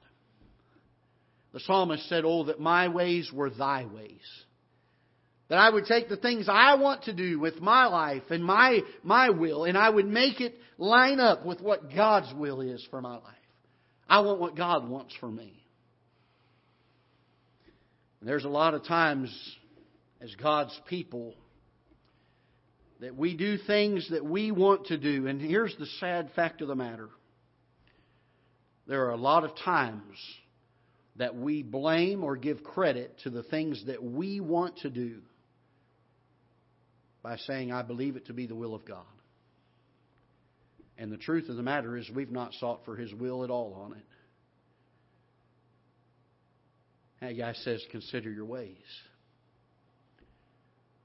The 1.52 1.60
psalmist 1.60 2.08
said, 2.08 2.24
Oh, 2.24 2.44
that 2.44 2.60
my 2.60 2.88
ways 2.88 3.30
were 3.32 3.50
thy 3.50 3.86
ways. 3.86 4.20
That 5.48 5.58
I 5.58 5.68
would 5.68 5.86
take 5.86 6.08
the 6.08 6.16
things 6.16 6.46
I 6.48 6.76
want 6.76 7.04
to 7.04 7.12
do 7.12 7.40
with 7.40 7.60
my 7.60 7.86
life 7.86 8.22
and 8.30 8.44
my, 8.44 8.80
my 9.02 9.30
will, 9.30 9.64
and 9.64 9.76
I 9.76 9.90
would 9.90 10.06
make 10.06 10.40
it 10.40 10.54
line 10.78 11.18
up 11.18 11.44
with 11.44 11.60
what 11.60 11.92
God's 11.94 12.32
will 12.34 12.60
is 12.60 12.86
for 12.90 13.00
my 13.00 13.14
life. 13.14 13.24
I 14.08 14.20
want 14.20 14.40
what 14.40 14.56
God 14.56 14.88
wants 14.88 15.14
for 15.18 15.30
me. 15.30 15.60
And 18.20 18.28
there's 18.28 18.44
a 18.44 18.48
lot 18.48 18.74
of 18.74 18.84
times 18.84 19.30
as 20.20 20.32
God's 20.36 20.78
people 20.88 21.34
that 23.00 23.16
we 23.16 23.36
do 23.36 23.56
things 23.56 24.08
that 24.10 24.24
we 24.24 24.52
want 24.52 24.86
to 24.86 24.98
do. 24.98 25.26
And 25.26 25.40
here's 25.40 25.74
the 25.78 25.86
sad 25.98 26.30
fact 26.36 26.60
of 26.60 26.68
the 26.68 26.74
matter 26.74 27.08
there 28.90 29.06
are 29.06 29.12
a 29.12 29.16
lot 29.16 29.44
of 29.44 29.52
times 29.64 30.18
that 31.14 31.36
we 31.36 31.62
blame 31.62 32.24
or 32.24 32.36
give 32.36 32.64
credit 32.64 33.16
to 33.22 33.30
the 33.30 33.44
things 33.44 33.80
that 33.86 34.02
we 34.02 34.40
want 34.40 34.78
to 34.78 34.90
do 34.90 35.20
by 37.22 37.36
saying, 37.36 37.70
I 37.70 37.82
believe 37.82 38.16
it 38.16 38.26
to 38.26 38.32
be 38.32 38.48
the 38.48 38.56
will 38.56 38.74
of 38.74 38.84
God. 38.84 39.04
And 40.98 41.12
the 41.12 41.18
truth 41.18 41.48
of 41.48 41.54
the 41.54 41.62
matter 41.62 41.96
is, 41.96 42.10
we've 42.12 42.32
not 42.32 42.52
sought 42.54 42.80
for 42.84 42.96
His 42.96 43.14
will 43.14 43.44
at 43.44 43.50
all 43.50 43.80
on 43.80 43.92
it. 43.92 44.04
Haggai 47.24 47.52
says, 47.62 47.84
Consider 47.92 48.32
your 48.32 48.44
ways. 48.44 48.74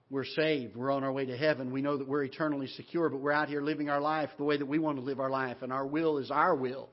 We're 0.09 0.25
saved. 0.25 0.75
We're 0.75 0.91
on 0.91 1.03
our 1.03 1.11
way 1.11 1.27
to 1.27 1.37
heaven. 1.37 1.71
We 1.71 1.83
know 1.83 1.97
that 1.97 2.07
we're 2.07 2.23
eternally 2.23 2.67
secure, 2.67 3.09
but 3.09 3.19
we're 3.19 3.31
out 3.31 3.49
here 3.49 3.61
living 3.61 3.89
our 3.91 4.01
life 4.01 4.31
the 4.39 4.43
way 4.43 4.57
that 4.57 4.65
we 4.65 4.79
want 4.79 4.97
to 4.97 5.03
live 5.03 5.19
our 5.19 5.29
life, 5.29 5.57
and 5.61 5.71
our 5.71 5.85
will 5.85 6.17
is 6.17 6.31
our 6.31 6.55
will 6.55 6.89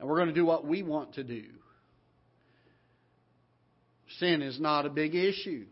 and 0.00 0.08
we're 0.08 0.16
going 0.16 0.28
to 0.28 0.34
do 0.34 0.46
what 0.46 0.66
we 0.66 0.82
want 0.82 1.14
to 1.14 1.22
do. 1.22 1.44
Sin 4.18 4.40
is 4.40 4.58
not 4.58 4.86
a 4.86 4.90
big 4.90 5.14
issue. 5.14 5.66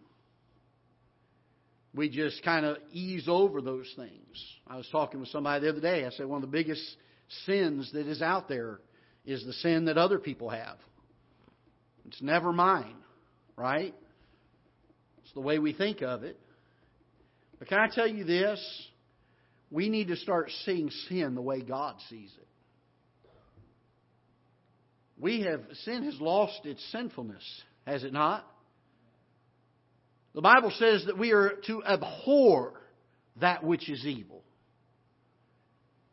We 1.95 2.11
just 2.11 2.45
kind 2.45 2.67
of 2.67 2.77
ease 2.93 3.25
over 3.27 3.63
those 3.63 3.91
things. 3.97 4.45
I 4.67 4.77
was 4.77 4.87
talking 4.93 5.19
with 5.19 5.31
somebody 5.31 5.65
the 5.65 5.71
other 5.71 5.81
day. 5.81 6.05
I 6.05 6.11
said 6.11 6.27
one 6.27 6.45
of 6.45 6.51
the 6.51 6.57
biggest 6.57 6.83
sins 7.47 7.91
that 7.95 8.07
is 8.07 8.21
out 8.21 8.49
there 8.49 8.81
is 9.25 9.45
the 9.45 9.55
sin 9.55 9.87
that 9.87 9.97
other 9.97 10.19
people 10.19 10.51
have. 10.51 10.77
It's 12.07 12.23
never 12.23 12.53
mine, 12.53 12.97
right? 13.57 13.95
It's 15.25 15.33
the 15.33 15.41
way 15.41 15.59
we 15.59 15.73
think 15.73 16.03
of 16.03 16.23
it. 16.23 16.39
But 17.59 17.69
can 17.69 17.79
I 17.79 17.89
tell 17.93 18.07
you 18.07 18.25
this? 18.25 18.61
We 19.71 19.89
need 19.89 20.09
to 20.09 20.17
start 20.17 20.51
seeing 20.65 20.91
sin 21.09 21.35
the 21.35 21.43
way 21.43 21.63
God 21.63 21.97
sees 22.09 22.31
it 22.39 22.48
we 25.21 25.43
have 25.43 25.61
sin 25.85 26.05
has 26.05 26.21
lost 26.21 26.65
its 26.65 26.83
sinfulness, 26.93 27.43
has 27.87 28.05
it 28.05 28.13
not? 28.13 28.45
The 30.35 30.43
Bible 30.43 30.73
says 30.79 31.05
that 31.07 31.19
we 31.19 31.33
are 31.33 31.55
to 31.67 31.83
abhor 31.85 32.75
that 33.41 33.65
which 33.65 33.89
is 33.89 34.05
evil. 34.07 34.45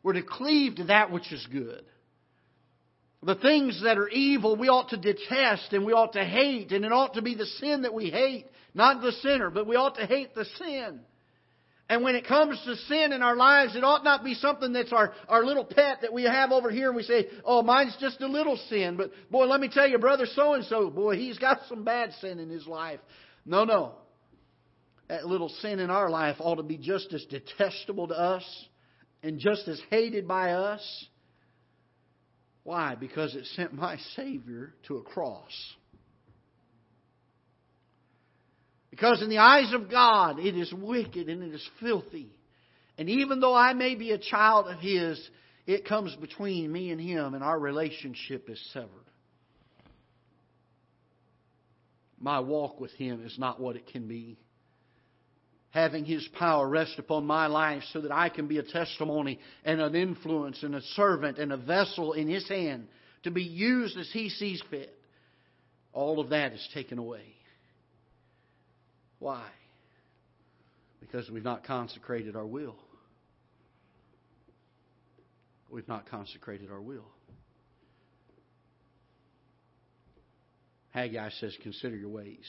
We're 0.02 0.14
to 0.14 0.22
cleave 0.22 0.76
to 0.76 0.84
that 0.84 1.10
which 1.10 1.32
is 1.32 1.46
good. 1.52 1.84
The 3.22 3.34
things 3.34 3.82
that 3.82 3.98
are 3.98 4.08
evil 4.08 4.56
we 4.56 4.68
ought 4.68 4.90
to 4.90 4.96
detest 4.96 5.72
and 5.72 5.84
we 5.84 5.92
ought 5.92 6.12
to 6.12 6.24
hate, 6.24 6.70
and 6.72 6.84
it 6.84 6.92
ought 6.92 7.14
to 7.14 7.22
be 7.22 7.34
the 7.34 7.46
sin 7.46 7.82
that 7.82 7.94
we 7.94 8.10
hate, 8.10 8.46
not 8.74 9.02
the 9.02 9.12
sinner, 9.12 9.50
but 9.50 9.66
we 9.66 9.74
ought 9.74 9.96
to 9.96 10.06
hate 10.06 10.34
the 10.34 10.44
sin. 10.58 11.00
And 11.88 12.02
when 12.02 12.16
it 12.16 12.26
comes 12.26 12.60
to 12.64 12.74
sin 12.88 13.12
in 13.12 13.22
our 13.22 13.36
lives, 13.36 13.76
it 13.76 13.84
ought 13.84 14.02
not 14.02 14.24
be 14.24 14.34
something 14.34 14.72
that's 14.72 14.92
our, 14.92 15.12
our 15.28 15.44
little 15.44 15.64
pet 15.64 15.98
that 16.02 16.12
we 16.12 16.24
have 16.24 16.50
over 16.50 16.68
here 16.68 16.88
and 16.88 16.96
we 16.96 17.04
say, 17.04 17.26
oh, 17.44 17.62
mine's 17.62 17.96
just 18.00 18.20
a 18.20 18.26
little 18.26 18.56
sin. 18.68 18.96
But 18.96 19.12
boy, 19.30 19.44
let 19.44 19.60
me 19.60 19.68
tell 19.72 19.88
you, 19.88 19.98
brother 19.98 20.26
so 20.26 20.54
and 20.54 20.64
so, 20.64 20.90
boy, 20.90 21.16
he's 21.16 21.38
got 21.38 21.60
some 21.68 21.84
bad 21.84 22.12
sin 22.20 22.40
in 22.40 22.50
his 22.50 22.66
life. 22.66 22.98
No, 23.44 23.64
no. 23.64 23.92
That 25.08 25.26
little 25.26 25.48
sin 25.48 25.78
in 25.78 25.90
our 25.90 26.10
life 26.10 26.36
ought 26.40 26.56
to 26.56 26.64
be 26.64 26.76
just 26.76 27.12
as 27.12 27.24
detestable 27.26 28.08
to 28.08 28.14
us 28.14 28.44
and 29.22 29.38
just 29.38 29.68
as 29.68 29.80
hated 29.88 30.26
by 30.26 30.52
us. 30.52 31.06
Why? 32.64 32.96
Because 32.96 33.36
it 33.36 33.46
sent 33.54 33.72
my 33.72 33.96
Savior 34.16 34.74
to 34.88 34.96
a 34.96 35.02
cross. 35.02 35.52
Because 38.96 39.20
in 39.20 39.28
the 39.28 39.36
eyes 39.36 39.74
of 39.74 39.90
God, 39.90 40.38
it 40.38 40.56
is 40.56 40.72
wicked 40.72 41.28
and 41.28 41.42
it 41.42 41.54
is 41.54 41.68
filthy. 41.80 42.30
And 42.96 43.10
even 43.10 43.40
though 43.40 43.54
I 43.54 43.74
may 43.74 43.94
be 43.94 44.12
a 44.12 44.18
child 44.18 44.68
of 44.68 44.78
His, 44.78 45.20
it 45.66 45.84
comes 45.86 46.16
between 46.16 46.72
me 46.72 46.90
and 46.90 46.98
Him, 46.98 47.34
and 47.34 47.44
our 47.44 47.58
relationship 47.58 48.48
is 48.48 48.58
severed. 48.72 48.88
My 52.18 52.40
walk 52.40 52.80
with 52.80 52.92
Him 52.92 53.22
is 53.26 53.38
not 53.38 53.60
what 53.60 53.76
it 53.76 53.86
can 53.86 54.08
be. 54.08 54.38
Having 55.72 56.06
His 56.06 56.26
power 56.38 56.66
rest 56.66 56.98
upon 56.98 57.26
my 57.26 57.48
life 57.48 57.82
so 57.92 58.00
that 58.00 58.12
I 58.12 58.30
can 58.30 58.48
be 58.48 58.56
a 58.56 58.62
testimony 58.62 59.38
and 59.62 59.78
an 59.78 59.94
influence 59.94 60.62
and 60.62 60.74
a 60.74 60.80
servant 60.94 61.36
and 61.36 61.52
a 61.52 61.58
vessel 61.58 62.14
in 62.14 62.28
His 62.28 62.48
hand 62.48 62.88
to 63.24 63.30
be 63.30 63.42
used 63.42 63.98
as 63.98 64.08
He 64.10 64.30
sees 64.30 64.62
fit. 64.70 64.98
All 65.92 66.18
of 66.18 66.30
that 66.30 66.54
is 66.54 66.68
taken 66.72 66.96
away. 66.96 67.35
Why? 69.18 69.44
Because 71.00 71.30
we've 71.30 71.44
not 71.44 71.64
consecrated 71.64 72.36
our 72.36 72.46
will. 72.46 72.76
We've 75.70 75.88
not 75.88 76.08
consecrated 76.08 76.70
our 76.70 76.80
will. 76.80 77.06
Haggai 80.90 81.30
says, 81.40 81.56
Consider 81.62 81.96
your 81.96 82.08
ways. 82.08 82.46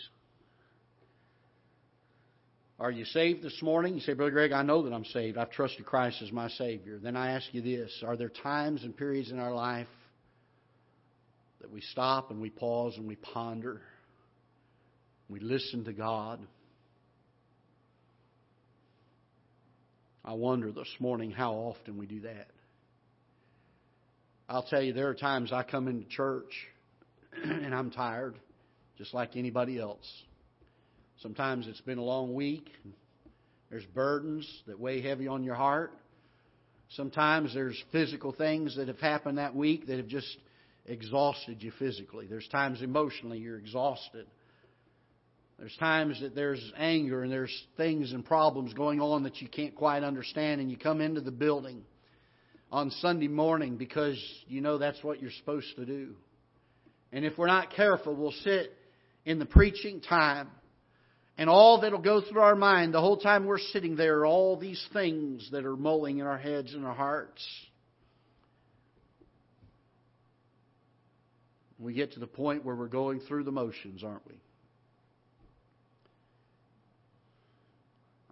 Are 2.80 2.92
you 2.92 3.06
saved 3.06 3.42
this 3.42 3.60
morning? 3.62 3.96
You 3.96 4.02
say, 4.02 4.14
Brother 4.14 4.32
Greg, 4.32 4.52
I 4.52 4.62
know 4.62 4.84
that 4.84 4.94
I'm 4.94 5.06
saved. 5.06 5.38
I've 5.38 5.50
trusted 5.50 5.86
Christ 5.86 6.22
as 6.22 6.32
my 6.32 6.48
Savior. 6.48 7.00
Then 7.02 7.16
I 7.16 7.32
ask 7.32 7.46
you 7.52 7.62
this 7.62 8.04
Are 8.06 8.16
there 8.16 8.30
times 8.30 8.84
and 8.84 8.96
periods 8.96 9.32
in 9.32 9.40
our 9.40 9.54
life 9.54 9.88
that 11.60 11.72
we 11.72 11.82
stop 11.82 12.30
and 12.30 12.40
we 12.40 12.50
pause 12.50 12.94
and 12.98 13.08
we 13.08 13.16
ponder? 13.16 13.82
We 15.28 15.40
listen 15.40 15.84
to 15.86 15.94
God? 15.94 16.40
I 20.28 20.34
wonder 20.34 20.74
this 20.74 20.94
morning 21.00 21.32
how 21.32 21.54
often 21.54 21.98
we 21.98 22.06
do 22.06 22.20
that. 22.20 22.48
I'll 24.50 24.64
tell 24.64 24.82
you, 24.82 24.92
there 24.92 25.08
are 25.08 25.16
times 25.16 25.54
I 25.54 25.64
come 25.64 25.88
into 25.88 26.06
church 26.10 26.52
and 27.44 27.74
I'm 27.74 27.92
tired, 27.92 28.36
just 28.98 29.14
like 29.14 29.38
anybody 29.38 29.80
else. 29.80 30.06
Sometimes 31.22 31.66
it's 31.70 31.80
been 31.80 31.98
a 31.98 32.04
long 32.04 32.36
week. 32.36 32.70
There's 33.70 33.86
burdens 33.86 34.46
that 34.68 34.78
weigh 34.78 35.02
heavy 35.02 35.30
on 35.30 35.44
your 35.44 35.56
heart. 35.56 35.94
Sometimes 36.90 37.54
there's 37.54 37.82
physical 37.94 38.34
things 38.34 38.76
that 38.76 38.90
have 38.90 39.00
happened 39.00 39.38
that 39.38 39.56
week 39.56 39.88
that 39.88 39.96
have 39.96 40.10
just 40.10 40.38
exhausted 40.86 41.64
you 41.64 41.72
physically. 41.80 42.28
There's 42.28 42.50
times 42.50 42.82
emotionally 42.82 43.38
you're 43.38 43.58
exhausted. 43.58 44.28
There's 45.60 45.76
times 45.78 46.22
that 46.22 46.36
there's 46.36 46.62
anger 46.78 47.24
and 47.24 47.32
there's 47.32 47.66
things 47.78 48.12
and 48.12 48.24
problems 48.24 48.74
going 48.74 49.02
on 49.02 49.24
that 49.24 49.42
you 49.42 49.48
can't 49.48 49.76
quite 49.76 50.04
understand, 50.04 50.62
and 50.62 50.70
you 50.70 50.78
come 50.78 51.02
into 51.02 51.22
the 51.22 51.32
building 51.32 51.82
on 52.72 52.92
Sunday 52.92 53.28
morning 53.28 53.78
because 53.78 54.22
you 54.48 54.62
know 54.62 54.78
that's 54.78 55.04
what 55.04 55.20
you're 55.20 55.32
supposed 55.32 55.76
to 55.78 55.86
do. 55.86 56.14
And 57.12 57.26
if 57.26 57.38
we're 57.38 57.48
not 57.48 57.74
careful, 57.74 58.16
we'll 58.16 58.32
sit 58.44 58.72
in 59.26 59.40
the 59.40 59.46
preaching 59.46 60.00
time, 60.02 60.50
and 61.40 61.50
all 61.50 61.82
that'll 61.82 62.00
go 62.00 62.22
through 62.22 62.42
our 62.42 62.56
mind 62.56 62.94
the 62.94 63.02
whole 63.02 63.18
time 63.18 63.46
we're 63.46 63.58
sitting 63.58 63.96
there 63.96 64.20
are 64.20 64.26
all 64.26 64.58
these 64.58 64.86
things 64.94 65.50
that 65.52 65.66
are 65.66 65.76
mulling 65.76 66.20
in 66.20 66.28
our 66.28 66.38
heads 66.38 66.74
and 66.74 66.86
our 66.86 66.94
hearts. 66.94 67.44
We 71.80 71.94
get 71.94 72.14
to 72.14 72.20
the 72.20 72.28
point 72.28 72.64
where 72.64 72.76
we're 72.76 72.88
going 72.88 73.22
through 73.22 73.44
the 73.44 73.52
motions, 73.52 74.04
aren't 74.04 74.28
we? 74.28 74.36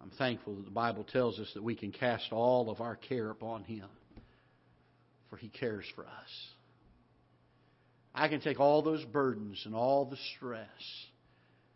I'm 0.06 0.16
thankful 0.18 0.54
that 0.54 0.64
the 0.64 0.70
Bible 0.70 1.02
tells 1.02 1.40
us 1.40 1.50
that 1.54 1.64
we 1.64 1.74
can 1.74 1.90
cast 1.90 2.30
all 2.30 2.70
of 2.70 2.80
our 2.80 2.94
care 2.94 3.28
upon 3.28 3.64
Him, 3.64 3.88
for 5.28 5.36
He 5.36 5.48
cares 5.48 5.84
for 5.96 6.04
us. 6.04 6.46
I 8.14 8.28
can 8.28 8.40
take 8.40 8.60
all 8.60 8.82
those 8.82 9.04
burdens 9.06 9.60
and 9.64 9.74
all 9.74 10.04
the 10.04 10.16
stress, 10.36 10.68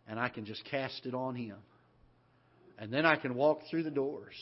and 0.07 0.17
I 0.17 0.29
can 0.29 0.45
just 0.45 0.63
cast 0.63 1.05
it 1.05 1.13
on 1.13 1.35
Him. 1.35 1.57
And 2.79 2.91
then 2.91 3.05
I 3.05 3.17
can 3.17 3.35
walk 3.35 3.63
through 3.69 3.83
the 3.83 3.91
doors, 3.91 4.35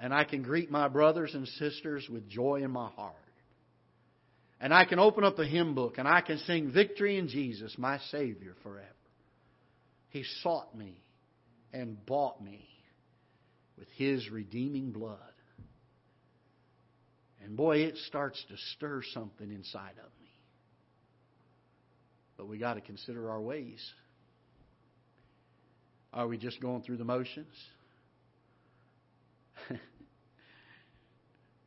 and 0.00 0.14
I 0.14 0.24
can 0.24 0.42
greet 0.42 0.70
my 0.70 0.88
brothers 0.88 1.34
and 1.34 1.46
sisters 1.46 2.08
with 2.10 2.26
joy 2.26 2.62
in 2.62 2.70
my 2.70 2.88
heart. 2.88 3.16
And 4.62 4.72
I 4.72 4.86
can 4.86 4.98
open 4.98 5.24
up 5.24 5.38
a 5.38 5.44
hymn 5.44 5.74
book 5.74 5.98
and 5.98 6.08
I 6.08 6.22
can 6.22 6.38
sing 6.38 6.72
Victory 6.72 7.18
in 7.18 7.28
Jesus, 7.28 7.76
my 7.76 7.98
Savior, 8.10 8.54
forever. 8.62 8.88
He 10.08 10.24
sought 10.42 10.74
me 10.74 11.02
and 11.72 12.04
bought 12.06 12.42
me 12.42 12.68
with 13.78 13.88
His 13.96 14.30
redeeming 14.30 14.92
blood. 14.92 15.18
And 17.42 17.56
boy, 17.56 17.78
it 17.78 17.96
starts 18.08 18.44
to 18.48 18.56
stir 18.74 19.02
something 19.14 19.50
inside 19.50 19.94
of 19.98 20.10
me. 20.20 20.30
But 22.36 22.48
we 22.48 22.58
got 22.58 22.74
to 22.74 22.80
consider 22.80 23.30
our 23.30 23.40
ways. 23.40 23.80
Are 26.12 26.26
we 26.26 26.38
just 26.38 26.60
going 26.60 26.82
through 26.82 26.96
the 26.96 27.04
motions? 27.04 27.54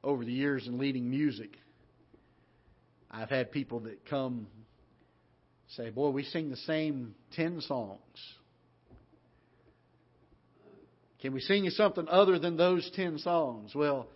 Over 0.04 0.26
the 0.26 0.34
years 0.34 0.68
in 0.68 0.78
leading 0.80 1.10
music, 1.10 1.58
I've 3.12 3.30
had 3.30 3.52
people 3.52 3.82
that 3.82 4.06
come 4.06 4.48
say, 5.76 5.90
Boy, 5.92 6.10
we 6.10 6.24
sing 6.24 6.50
the 6.50 6.58
same 6.58 7.16
10 7.36 7.62
songs. 7.62 8.00
Can 11.22 11.34
we 11.34 11.42
sing 11.42 11.66
you 11.66 11.72
something 11.72 12.08
other 12.08 12.40
than 12.40 12.56
those 12.56 12.90
10 12.96 13.20
songs? 13.20 13.76
Well, 13.76 14.08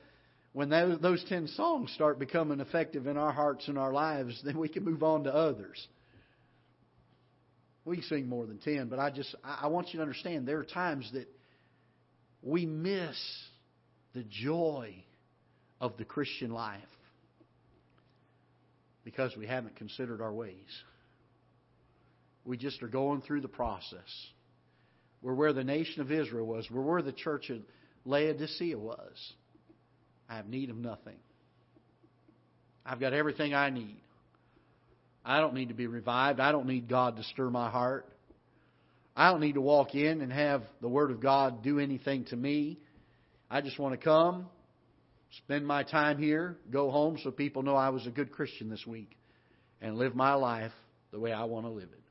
when 0.53 0.69
those 0.69 1.23
10 1.27 1.47
songs 1.47 1.91
start 1.93 2.19
becoming 2.19 2.59
effective 2.59 3.07
in 3.07 3.17
our 3.17 3.31
hearts 3.31 3.67
and 3.67 3.77
our 3.77 3.91
lives, 3.91 4.39
then 4.45 4.57
we 4.57 4.69
can 4.69 4.85
move 4.85 5.03
on 5.03 5.23
to 5.25 5.33
others. 5.33 5.87
We 7.85 8.01
sing 8.01 8.29
more 8.29 8.45
than 8.45 8.59
10, 8.59 8.87
but 8.87 8.99
I 8.99 9.09
just, 9.09 9.35
I 9.43 9.67
want 9.67 9.87
you 9.91 9.97
to 9.97 10.03
understand 10.03 10.47
there 10.47 10.59
are 10.59 10.65
times 10.65 11.09
that 11.13 11.27
we 12.41 12.65
miss 12.65 13.17
the 14.13 14.23
joy 14.23 15.03
of 15.81 15.97
the 15.97 16.05
Christian 16.05 16.51
life 16.51 16.79
because 19.03 19.35
we 19.35 19.47
haven't 19.47 19.75
considered 19.75 20.21
our 20.21 20.31
ways. 20.31 20.55
We 22.45 22.57
just 22.57 22.81
are 22.83 22.87
going 22.87 23.21
through 23.21 23.41
the 23.41 23.49
process. 23.49 23.99
We're 25.23 25.33
where 25.33 25.53
the 25.53 25.63
nation 25.63 26.01
of 26.01 26.11
Israel 26.11 26.45
was. 26.45 26.69
We're 26.69 26.81
where 26.81 27.01
the 27.01 27.13
church 27.13 27.49
of 27.49 27.59
Laodicea 28.05 28.77
was. 28.77 29.33
I 30.29 30.35
have 30.35 30.47
need 30.47 30.69
of 30.69 30.75
nothing. 30.75 31.15
I've 32.85 32.99
got 32.99 33.13
everything 33.13 33.53
I 33.53 33.69
need. 33.69 34.01
I 35.23 35.39
don't 35.39 35.53
need 35.53 35.69
to 35.69 35.73
be 35.73 35.87
revived. 35.87 36.41
I 36.41 36.51
don't 36.51 36.67
need 36.67 36.89
God 36.89 37.15
to 37.15 37.23
stir 37.23 37.49
my 37.49 37.69
heart. 37.69 38.05
I 39.15 39.31
don't 39.31 39.39
need 39.39 39.53
to 39.53 39.61
walk 39.61 39.95
in 39.95 40.21
and 40.21 40.33
have 40.33 40.63
the 40.81 40.89
Word 40.89 41.11
of 41.11 41.21
God 41.21 41.63
do 41.63 41.79
anything 41.79 42.25
to 42.25 42.35
me. 42.35 42.79
I 43.49 43.61
just 43.61 43.79
want 43.79 43.97
to 43.97 44.03
come, 44.03 44.47
spend 45.43 45.65
my 45.65 45.83
time 45.83 46.17
here, 46.17 46.57
go 46.69 46.91
home 46.91 47.17
so 47.23 47.31
people 47.31 47.63
know 47.63 47.75
I 47.75 47.89
was 47.89 48.05
a 48.07 48.11
good 48.11 48.31
Christian 48.31 48.69
this 48.69 48.85
week, 48.85 49.15
and 49.81 49.95
live 49.95 50.15
my 50.15 50.33
life 50.33 50.71
the 51.11 51.19
way 51.19 51.31
I 51.31 51.43
want 51.45 51.67
to 51.67 51.71
live 51.71 51.89
it. 51.93 52.02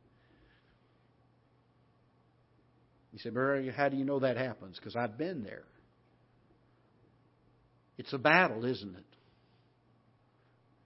You 3.12 3.18
say, 3.18 3.30
Barry, 3.30 3.70
how 3.70 3.88
do 3.88 3.96
you 3.96 4.04
know 4.04 4.20
that 4.20 4.36
happens? 4.36 4.76
Because 4.78 4.96
I've 4.96 5.18
been 5.18 5.44
there. 5.44 5.64
It's 7.98 8.12
a 8.12 8.18
battle, 8.18 8.64
isn't 8.64 8.96
it? 8.96 9.04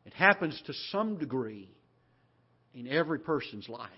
It 0.07 0.13
happens 0.13 0.61
to 0.67 0.73
some 0.91 1.19
degree 1.19 1.71
in 2.75 2.87
every 2.89 3.21
person's 3.21 3.69
life. 3.69 3.91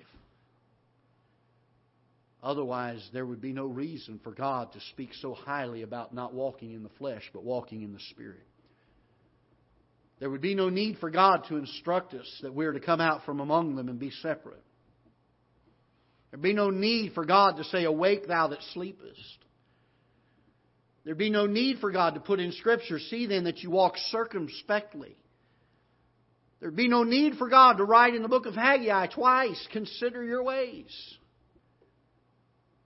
Otherwise, 2.42 3.06
there 3.12 3.26
would 3.26 3.40
be 3.40 3.52
no 3.52 3.66
reason 3.66 4.20
for 4.22 4.30
God 4.30 4.72
to 4.72 4.80
speak 4.92 5.10
so 5.20 5.34
highly 5.34 5.82
about 5.82 6.14
not 6.14 6.32
walking 6.32 6.72
in 6.72 6.82
the 6.82 6.88
flesh, 6.90 7.28
but 7.32 7.42
walking 7.42 7.82
in 7.82 7.92
the 7.92 8.00
Spirit. 8.10 8.46
There 10.20 10.30
would 10.30 10.40
be 10.40 10.54
no 10.54 10.68
need 10.68 10.98
for 10.98 11.10
God 11.10 11.44
to 11.48 11.56
instruct 11.56 12.14
us 12.14 12.38
that 12.42 12.54
we're 12.54 12.72
to 12.72 12.80
come 12.80 13.00
out 13.00 13.24
from 13.24 13.40
among 13.40 13.74
them 13.76 13.88
and 13.88 13.98
be 13.98 14.10
separate. 14.10 14.62
There'd 16.30 16.42
be 16.42 16.52
no 16.52 16.70
need 16.70 17.12
for 17.14 17.24
God 17.24 17.56
to 17.56 17.64
say, 17.64 17.84
Awake, 17.84 18.28
thou 18.28 18.48
that 18.48 18.62
sleepest. 18.74 19.38
There'd 21.04 21.16
be 21.16 21.30
no 21.30 21.46
need 21.46 21.78
for 21.78 21.90
God 21.90 22.14
to 22.14 22.20
put 22.20 22.38
in 22.38 22.52
Scripture, 22.52 22.98
See 22.98 23.26
then 23.26 23.44
that 23.44 23.58
you 23.58 23.70
walk 23.70 23.94
circumspectly. 24.10 25.16
There'd 26.60 26.76
be 26.76 26.88
no 26.88 27.04
need 27.04 27.36
for 27.36 27.48
God 27.48 27.78
to 27.78 27.84
write 27.84 28.14
in 28.14 28.22
the 28.22 28.28
book 28.28 28.46
of 28.46 28.54
Haggai 28.54 29.06
twice, 29.06 29.68
Consider 29.72 30.22
your 30.22 30.42
ways. 30.42 31.16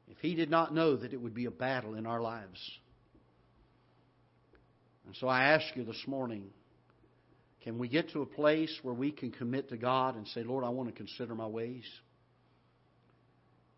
If 0.09 0.19
He 0.19 0.35
did 0.35 0.51
not 0.51 0.75
know 0.75 0.97
that 0.97 1.13
it 1.13 1.21
would 1.21 1.35
be 1.35 1.47
a 1.47 1.51
battle 1.51 1.95
in 1.95 2.07
our 2.07 2.21
lives. 2.21 2.61
And 5.07 5.17
so 5.17 5.27
I 5.27 5.55
ask 5.55 5.65
you 5.75 5.85
this 5.85 6.05
morning 6.07 6.51
can 7.63 7.79
we 7.79 7.89
get 7.89 8.11
to 8.11 8.23
a 8.23 8.27
place 8.27 8.77
where 8.83 8.95
we 8.95 9.13
can 9.13 9.31
commit 9.31 9.69
to 9.69 9.77
God 9.77 10.17
and 10.17 10.27
say, 10.29 10.43
Lord, 10.43 10.65
I 10.65 10.71
want 10.71 10.89
to 10.89 10.95
consider 10.95 11.35
my 11.35 11.47
ways? 11.47 11.85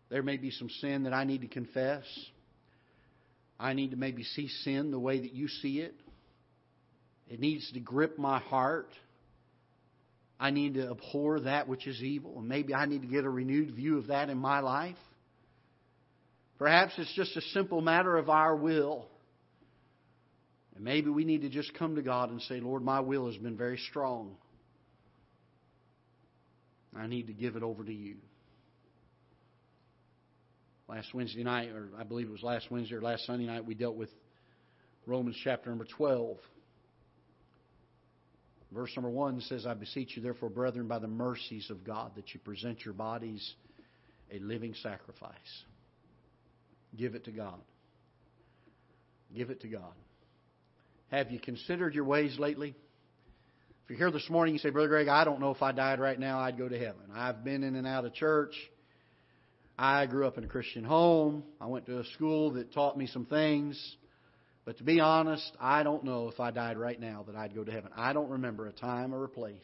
There 0.09 0.23
may 0.23 0.37
be 0.37 0.51
some 0.51 0.69
sin 0.81 1.03
that 1.03 1.13
I 1.13 1.23
need 1.23 1.41
to 1.41 1.47
confess. 1.47 2.03
I 3.59 3.73
need 3.73 3.91
to 3.91 3.97
maybe 3.97 4.23
see 4.23 4.47
sin 4.63 4.91
the 4.91 4.99
way 4.99 5.19
that 5.19 5.33
you 5.33 5.47
see 5.47 5.79
it. 5.79 5.95
It 7.29 7.39
needs 7.39 7.71
to 7.73 7.79
grip 7.79 8.19
my 8.19 8.39
heart. 8.39 8.89
I 10.39 10.51
need 10.51 10.75
to 10.75 10.91
abhor 10.91 11.39
that 11.41 11.67
which 11.67 11.87
is 11.87 12.01
evil. 12.01 12.37
And 12.37 12.47
maybe 12.47 12.73
I 12.73 12.85
need 12.85 13.01
to 13.01 13.07
get 13.07 13.23
a 13.23 13.29
renewed 13.29 13.73
view 13.73 13.97
of 13.97 14.07
that 14.07 14.29
in 14.29 14.37
my 14.37 14.59
life. 14.59 14.97
Perhaps 16.59 16.93
it's 16.97 17.13
just 17.15 17.35
a 17.35 17.41
simple 17.53 17.81
matter 17.81 18.15
of 18.15 18.29
our 18.29 18.55
will. 18.55 19.07
And 20.75 20.83
maybe 20.83 21.09
we 21.09 21.25
need 21.25 21.41
to 21.41 21.49
just 21.49 21.73
come 21.73 21.95
to 21.95 22.01
God 22.01 22.29
and 22.29 22.41
say, 22.43 22.59
Lord, 22.59 22.83
my 22.83 22.99
will 22.99 23.27
has 23.27 23.37
been 23.37 23.57
very 23.57 23.77
strong. 23.89 24.35
I 26.95 27.07
need 27.07 27.27
to 27.27 27.33
give 27.33 27.55
it 27.55 27.63
over 27.63 27.83
to 27.83 27.93
you. 27.93 28.17
Last 30.87 31.13
Wednesday 31.13 31.43
night, 31.43 31.69
or 31.69 31.89
I 31.97 32.03
believe 32.03 32.27
it 32.27 32.31
was 32.31 32.43
last 32.43 32.69
Wednesday 32.69 32.95
or 32.95 33.01
last 33.01 33.25
Sunday 33.25 33.47
night, 33.47 33.65
we 33.65 33.73
dealt 33.73 33.95
with 33.95 34.09
Romans 35.07 35.35
chapter 35.43 35.69
number 35.69 35.85
12. 35.97 36.37
Verse 38.71 38.91
number 38.95 39.09
1 39.09 39.41
says, 39.41 39.65
I 39.65 39.73
beseech 39.73 40.15
you, 40.15 40.21
therefore, 40.21 40.49
brethren, 40.49 40.87
by 40.87 40.99
the 40.99 41.07
mercies 41.07 41.69
of 41.69 41.83
God, 41.83 42.11
that 42.15 42.33
you 42.33 42.39
present 42.39 42.83
your 42.85 42.93
bodies 42.93 43.55
a 44.31 44.39
living 44.39 44.73
sacrifice. 44.83 45.33
Give 46.95 47.15
it 47.15 47.25
to 47.25 47.31
God. 47.31 47.59
Give 49.35 49.49
it 49.49 49.61
to 49.61 49.67
God. 49.67 49.93
Have 51.11 51.31
you 51.31 51.39
considered 51.39 51.95
your 51.95 52.05
ways 52.05 52.37
lately? 52.37 52.75
If 53.83 53.89
you're 53.89 53.99
here 53.99 54.11
this 54.11 54.29
morning, 54.29 54.55
you 54.55 54.59
say, 54.59 54.71
Brother 54.71 54.87
Greg, 54.87 55.07
I 55.07 55.23
don't 55.23 55.39
know 55.39 55.51
if 55.51 55.61
I 55.61 55.71
died 55.71 55.99
right 55.99 56.19
now, 56.19 56.39
I'd 56.39 56.57
go 56.57 56.67
to 56.67 56.77
heaven. 56.77 57.03
I've 57.13 57.43
been 57.43 57.63
in 57.63 57.75
and 57.75 57.85
out 57.85 58.05
of 58.05 58.13
church. 58.13 58.55
I 59.77 60.05
grew 60.05 60.25
up 60.25 60.37
in 60.37 60.43
a 60.43 60.47
Christian 60.47 60.83
home. 60.83 61.43
I 61.59 61.67
went 61.67 61.85
to 61.87 61.99
a 61.99 62.05
school 62.13 62.53
that 62.53 62.73
taught 62.73 62.97
me 62.97 63.07
some 63.07 63.25
things. 63.25 63.95
But 64.63 64.77
to 64.77 64.83
be 64.83 64.99
honest, 64.99 65.51
I 65.59 65.83
don't 65.83 66.03
know 66.03 66.29
if 66.29 66.39
I 66.39 66.51
died 66.51 66.77
right 66.77 66.99
now 66.99 67.23
that 67.27 67.35
I'd 67.35 67.53
go 67.53 67.63
to 67.63 67.71
heaven. 67.71 67.91
I 67.95 68.13
don't 68.13 68.29
remember 68.29 68.67
a 68.67 68.71
time 68.71 69.13
or 69.13 69.23
a 69.25 69.29
place 69.29 69.57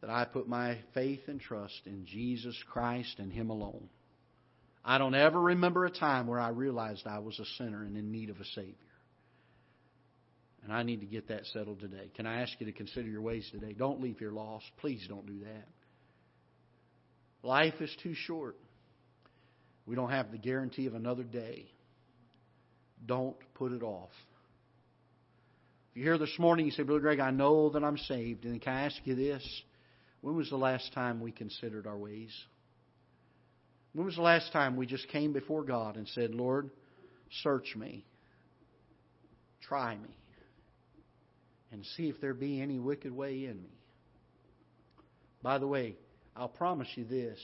that 0.00 0.08
I 0.08 0.24
put 0.24 0.48
my 0.48 0.78
faith 0.94 1.20
and 1.26 1.40
trust 1.40 1.80
in 1.84 2.06
Jesus 2.06 2.56
Christ 2.72 3.16
and 3.18 3.32
Him 3.32 3.50
alone. 3.50 3.88
I 4.82 4.96
don't 4.96 5.14
ever 5.14 5.38
remember 5.38 5.84
a 5.84 5.90
time 5.90 6.26
where 6.26 6.40
I 6.40 6.48
realized 6.48 7.06
I 7.06 7.18
was 7.18 7.38
a 7.38 7.44
sinner 7.58 7.82
and 7.82 7.96
in 7.96 8.10
need 8.10 8.30
of 8.30 8.40
a 8.40 8.44
Savior. 8.54 8.74
And 10.62 10.72
I 10.72 10.82
need 10.82 11.00
to 11.00 11.06
get 11.06 11.28
that 11.28 11.44
settled 11.46 11.80
today. 11.80 12.10
Can 12.16 12.26
I 12.26 12.42
ask 12.42 12.52
you 12.60 12.66
to 12.66 12.72
consider 12.72 13.08
your 13.08 13.22
ways 13.22 13.46
today? 13.50 13.74
Don't 13.74 14.00
leave 14.00 14.18
here 14.18 14.30
lost. 14.30 14.66
Please 14.78 15.04
don't 15.08 15.26
do 15.26 15.40
that. 15.40 15.68
Life 17.42 17.74
is 17.80 17.94
too 18.02 18.14
short. 18.14 18.56
We 19.86 19.94
don't 19.96 20.10
have 20.10 20.30
the 20.30 20.38
guarantee 20.38 20.86
of 20.86 20.94
another 20.94 21.24
day. 21.24 21.66
Don't 23.06 23.36
put 23.54 23.72
it 23.72 23.82
off. 23.82 24.10
If 25.90 25.96
you're 25.96 26.14
here 26.14 26.18
this 26.18 26.38
morning, 26.38 26.66
you 26.66 26.72
say, 26.72 26.82
Brother 26.82 27.00
Greg, 27.00 27.18
I 27.18 27.30
know 27.30 27.70
that 27.70 27.82
I'm 27.82 27.98
saved. 27.98 28.44
And 28.44 28.60
can 28.60 28.72
I 28.72 28.82
ask 28.82 28.96
you 29.04 29.14
this? 29.14 29.42
When 30.20 30.36
was 30.36 30.50
the 30.50 30.56
last 30.56 30.92
time 30.92 31.20
we 31.20 31.32
considered 31.32 31.86
our 31.86 31.96
ways? 31.96 32.30
When 33.92 34.06
was 34.06 34.14
the 34.14 34.22
last 34.22 34.52
time 34.52 34.76
we 34.76 34.86
just 34.86 35.08
came 35.08 35.32
before 35.32 35.64
God 35.64 35.96
and 35.96 36.06
said, 36.08 36.34
Lord, 36.34 36.70
search 37.42 37.74
me, 37.74 38.04
try 39.62 39.96
me, 39.96 40.16
and 41.72 41.84
see 41.96 42.08
if 42.08 42.20
there 42.20 42.34
be 42.34 42.60
any 42.60 42.78
wicked 42.78 43.10
way 43.10 43.46
in 43.46 43.60
me? 43.60 43.70
By 45.42 45.58
the 45.58 45.66
way, 45.66 45.96
I'll 46.36 46.48
promise 46.48 46.88
you 46.94 47.04
this. 47.04 47.38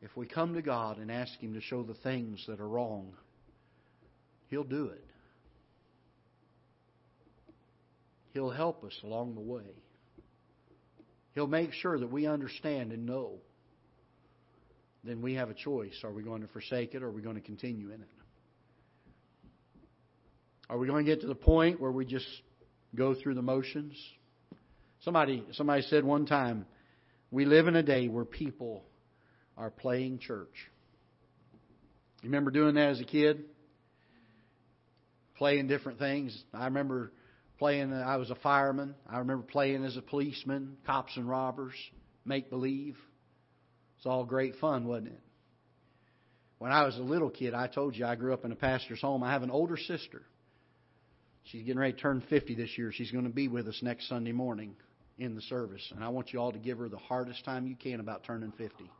If 0.00 0.16
we 0.16 0.26
come 0.26 0.54
to 0.54 0.62
God 0.62 0.98
and 0.98 1.10
ask 1.10 1.38
Him 1.38 1.54
to 1.54 1.60
show 1.60 1.82
the 1.82 1.94
things 1.94 2.44
that 2.48 2.60
are 2.60 2.68
wrong, 2.68 3.12
He'll 4.50 4.64
do 4.64 4.86
it. 4.86 5.04
He'll 8.32 8.50
help 8.50 8.82
us 8.84 8.98
along 9.04 9.34
the 9.34 9.40
way. 9.40 9.76
He'll 11.34 11.46
make 11.46 11.72
sure 11.72 11.98
that 11.98 12.10
we 12.10 12.26
understand 12.26 12.92
and 12.92 13.06
know. 13.06 13.38
Then 15.04 15.22
we 15.22 15.34
have 15.34 15.50
a 15.50 15.54
choice. 15.54 15.98
Are 16.04 16.12
we 16.12 16.22
going 16.22 16.42
to 16.42 16.48
forsake 16.48 16.94
it 16.94 17.02
or 17.02 17.08
are 17.08 17.12
we 17.12 17.22
going 17.22 17.36
to 17.36 17.42
continue 17.42 17.88
in 17.88 18.00
it? 18.02 18.08
Are 20.68 20.78
we 20.78 20.86
going 20.86 21.04
to 21.04 21.10
get 21.10 21.20
to 21.22 21.26
the 21.26 21.34
point 21.34 21.80
where 21.80 21.90
we 21.90 22.04
just 22.04 22.26
go 22.94 23.14
through 23.14 23.34
the 23.34 23.42
motions? 23.42 23.94
Somebody 25.00 25.44
somebody 25.52 25.82
said 25.82 26.04
one 26.04 26.26
time, 26.26 26.66
we 27.32 27.44
live 27.44 27.66
in 27.66 27.74
a 27.74 27.82
day 27.82 28.06
where 28.06 28.24
people 28.24 28.84
are 29.56 29.70
playing 29.70 30.20
church. 30.20 30.70
You 32.22 32.28
remember 32.28 32.52
doing 32.52 32.76
that 32.76 32.90
as 32.90 33.00
a 33.00 33.04
kid? 33.04 33.44
playing 35.42 35.66
different 35.66 35.98
things. 35.98 36.40
I 36.54 36.66
remember 36.66 37.10
playing, 37.58 37.92
I 37.92 38.16
was 38.16 38.30
a 38.30 38.36
fireman. 38.36 38.94
I 39.10 39.18
remember 39.18 39.44
playing 39.44 39.84
as 39.84 39.96
a 39.96 40.00
policeman, 40.00 40.76
cops 40.86 41.16
and 41.16 41.28
robbers, 41.28 41.74
make 42.24 42.48
believe. 42.48 42.96
It's 43.96 44.06
all 44.06 44.24
great 44.24 44.54
fun, 44.60 44.86
wasn't 44.86 45.08
it? 45.08 45.20
When 46.58 46.70
I 46.70 46.84
was 46.84 46.96
a 46.96 47.02
little 47.02 47.28
kid, 47.28 47.54
I 47.54 47.66
told 47.66 47.96
you 47.96 48.06
I 48.06 48.14
grew 48.14 48.32
up 48.32 48.44
in 48.44 48.52
a 48.52 48.54
pastor's 48.54 49.00
home. 49.00 49.24
I 49.24 49.32
have 49.32 49.42
an 49.42 49.50
older 49.50 49.76
sister. 49.76 50.22
She's 51.42 51.62
getting 51.62 51.80
ready 51.80 51.94
to 51.94 51.98
turn 51.98 52.22
50 52.30 52.54
this 52.54 52.78
year. 52.78 52.92
She's 52.92 53.10
going 53.10 53.24
to 53.24 53.30
be 53.30 53.48
with 53.48 53.66
us 53.66 53.80
next 53.82 54.08
Sunday 54.08 54.30
morning 54.30 54.76
in 55.18 55.34
the 55.34 55.42
service. 55.42 55.86
And 55.94 56.02
I 56.02 56.08
want 56.08 56.32
you 56.32 56.40
all 56.40 56.52
to 56.52 56.58
give 56.58 56.78
her 56.78 56.88
the 56.88 56.98
hardest 56.98 57.44
time 57.44 57.66
you 57.66 57.76
can 57.76 58.00
about 58.00 58.24
turning 58.24 58.52
50. 58.52 58.90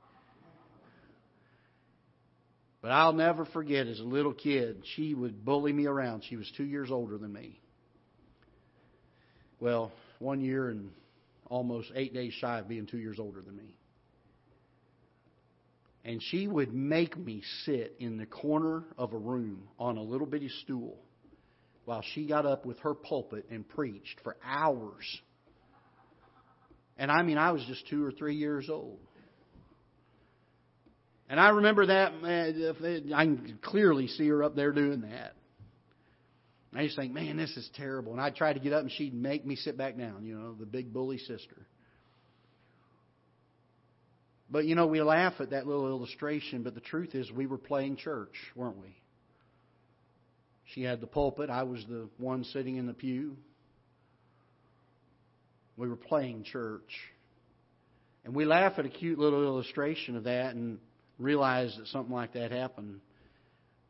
But 2.80 2.90
I'll 2.90 3.12
never 3.12 3.44
forget 3.44 3.86
as 3.86 4.00
a 4.00 4.04
little 4.04 4.34
kid, 4.34 4.82
she 4.96 5.14
would 5.14 5.44
bully 5.44 5.72
me 5.72 5.86
around. 5.86 6.24
She 6.28 6.36
was 6.36 6.50
two 6.56 6.64
years 6.64 6.90
older 6.90 7.16
than 7.16 7.32
me. 7.32 7.60
Well, 9.60 9.92
one 10.18 10.40
year 10.40 10.68
and 10.68 10.90
almost 11.48 11.92
eight 11.94 12.12
days 12.12 12.32
shy 12.34 12.58
of 12.58 12.68
being 12.68 12.86
two 12.86 12.98
years 12.98 13.20
older 13.20 13.40
than 13.40 13.56
me. 13.56 13.76
And 16.04 16.20
she 16.20 16.48
would 16.48 16.74
make 16.74 17.16
me 17.16 17.42
sit 17.64 17.94
in 18.00 18.16
the 18.16 18.26
corner 18.26 18.82
of 18.98 19.12
a 19.12 19.18
room 19.18 19.68
on 19.78 19.96
a 19.96 20.02
little 20.02 20.26
bitty 20.26 20.50
stool 20.62 20.98
while 21.84 22.02
she 22.14 22.26
got 22.26 22.46
up 22.46 22.66
with 22.66 22.78
her 22.80 22.94
pulpit 22.94 23.46
and 23.50 23.68
preached 23.68 24.18
for 24.24 24.36
hours. 24.44 25.04
And 27.02 27.10
I 27.10 27.24
mean, 27.24 27.36
I 27.36 27.50
was 27.50 27.64
just 27.66 27.88
two 27.88 28.06
or 28.06 28.12
three 28.12 28.36
years 28.36 28.70
old. 28.70 29.00
And 31.28 31.40
I 31.40 31.48
remember 31.48 31.86
that, 31.86 32.12
I 33.12 33.24
can 33.24 33.58
clearly 33.60 34.06
see 34.06 34.28
her 34.28 34.44
up 34.44 34.54
there 34.54 34.70
doing 34.70 35.00
that. 35.00 35.34
I 36.72 36.86
to 36.86 36.94
think, 36.94 37.12
man, 37.12 37.36
this 37.36 37.56
is 37.56 37.68
terrible. 37.74 38.12
And 38.12 38.20
I'd 38.20 38.36
try 38.36 38.52
to 38.52 38.60
get 38.60 38.72
up 38.72 38.82
and 38.82 38.92
she'd 38.92 39.14
make 39.14 39.44
me 39.44 39.56
sit 39.56 39.76
back 39.76 39.98
down, 39.98 40.24
you 40.24 40.38
know, 40.38 40.54
the 40.54 40.64
big 40.64 40.92
bully 40.92 41.18
sister. 41.18 41.66
But, 44.48 44.66
you 44.66 44.76
know, 44.76 44.86
we 44.86 45.02
laugh 45.02 45.34
at 45.40 45.50
that 45.50 45.66
little 45.66 45.88
illustration, 45.88 46.62
but 46.62 46.76
the 46.76 46.80
truth 46.80 47.16
is 47.16 47.32
we 47.32 47.46
were 47.46 47.58
playing 47.58 47.96
church, 47.96 48.36
weren't 48.54 48.78
we? 48.80 48.94
She 50.66 50.84
had 50.84 51.00
the 51.00 51.08
pulpit. 51.08 51.50
I 51.50 51.64
was 51.64 51.84
the 51.88 52.08
one 52.18 52.44
sitting 52.44 52.76
in 52.76 52.86
the 52.86 52.94
pew. 52.94 53.38
We 55.76 55.88
were 55.88 55.96
playing 55.96 56.44
church. 56.44 56.90
And 58.24 58.34
we 58.34 58.44
laugh 58.44 58.74
at 58.78 58.86
a 58.86 58.88
cute 58.88 59.18
little 59.18 59.44
illustration 59.44 60.16
of 60.16 60.24
that, 60.24 60.54
and 60.54 60.78
realize 61.18 61.74
that 61.76 61.86
something 61.88 62.14
like 62.14 62.34
that 62.34 62.50
happened 62.50 63.00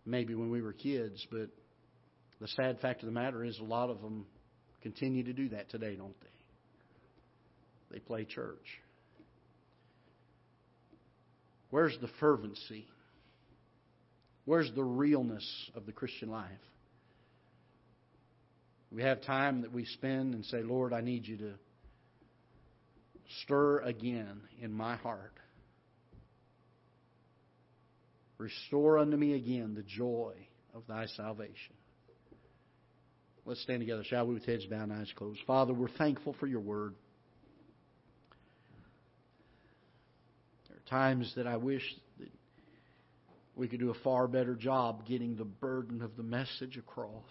maybe 0.05 0.35
when 0.35 0.51
we 0.51 0.63
were 0.63 0.73
kids, 0.73 1.25
but 1.31 1.49
the 2.41 2.49
sad 2.49 2.81
fact 2.81 3.03
of 3.03 3.07
the 3.07 3.13
matter 3.13 3.45
is 3.45 3.59
a 3.59 3.65
lot 3.65 3.89
of 3.89 4.01
them 4.01 4.27
continue 4.83 5.23
to 5.23 5.33
do 5.33 5.49
that 5.51 5.71
today, 5.71 5.95
don't 5.95 6.19
they? 6.21 6.27
They 7.93 7.99
play 8.01 8.25
church. 8.25 8.81
Where's 11.71 11.97
the 12.01 12.09
fervency? 12.21 12.87
Where's 14.45 14.73
the 14.75 14.83
realness 14.83 15.47
of 15.75 15.87
the 15.87 15.93
Christian 15.93 16.31
life? 16.31 16.51
We 18.91 19.03
have 19.03 19.23
time 19.23 19.63
that 19.63 19.73
we 19.73 19.85
spend 19.85 20.35
and 20.35 20.45
say, 20.45 20.63
Lord, 20.63 20.93
I 20.93 21.01
need 21.01 21.27
you 21.27 21.37
to 21.39 21.53
stir 23.43 23.81
again 23.81 24.41
in 24.61 24.73
my 24.73 24.97
heart 24.97 25.33
Restore 28.43 28.99
unto 28.99 29.17
me 29.17 29.35
again 29.35 29.75
the 29.77 29.85
joy 29.85 30.35
of 30.75 30.83
thy 30.89 31.07
salvation. 31.07 31.77
Let's 33.47 33.63
stand 33.63 33.79
together, 33.79 34.03
shall 34.03 34.27
we, 34.27 34.35
with 34.35 34.45
heads 34.45 34.67
bowed 34.67 34.83
and 34.83 34.93
eyes 34.95 35.13
closed. 35.15 35.39
Father, 35.47 35.73
we're 35.73 35.97
thankful 35.97 36.35
for 36.41 36.49
your 36.49 36.59
word. 36.59 36.97
There 40.69 40.77
are 40.77 40.91
times 40.91 41.33
that 41.37 41.47
I 41.47 41.57
wish 41.57 41.83
that 42.19 42.31
we 43.55 43.69
could 43.69 43.79
do 43.79 43.91
a 43.91 44.03
far 44.03 44.27
better 44.27 44.57
job 44.57 45.07
getting 45.07 45.37
the 45.37 45.45
burden 45.45 46.03
of 46.03 46.17
the 46.17 46.25
message 46.25 46.77
across. 46.77 47.31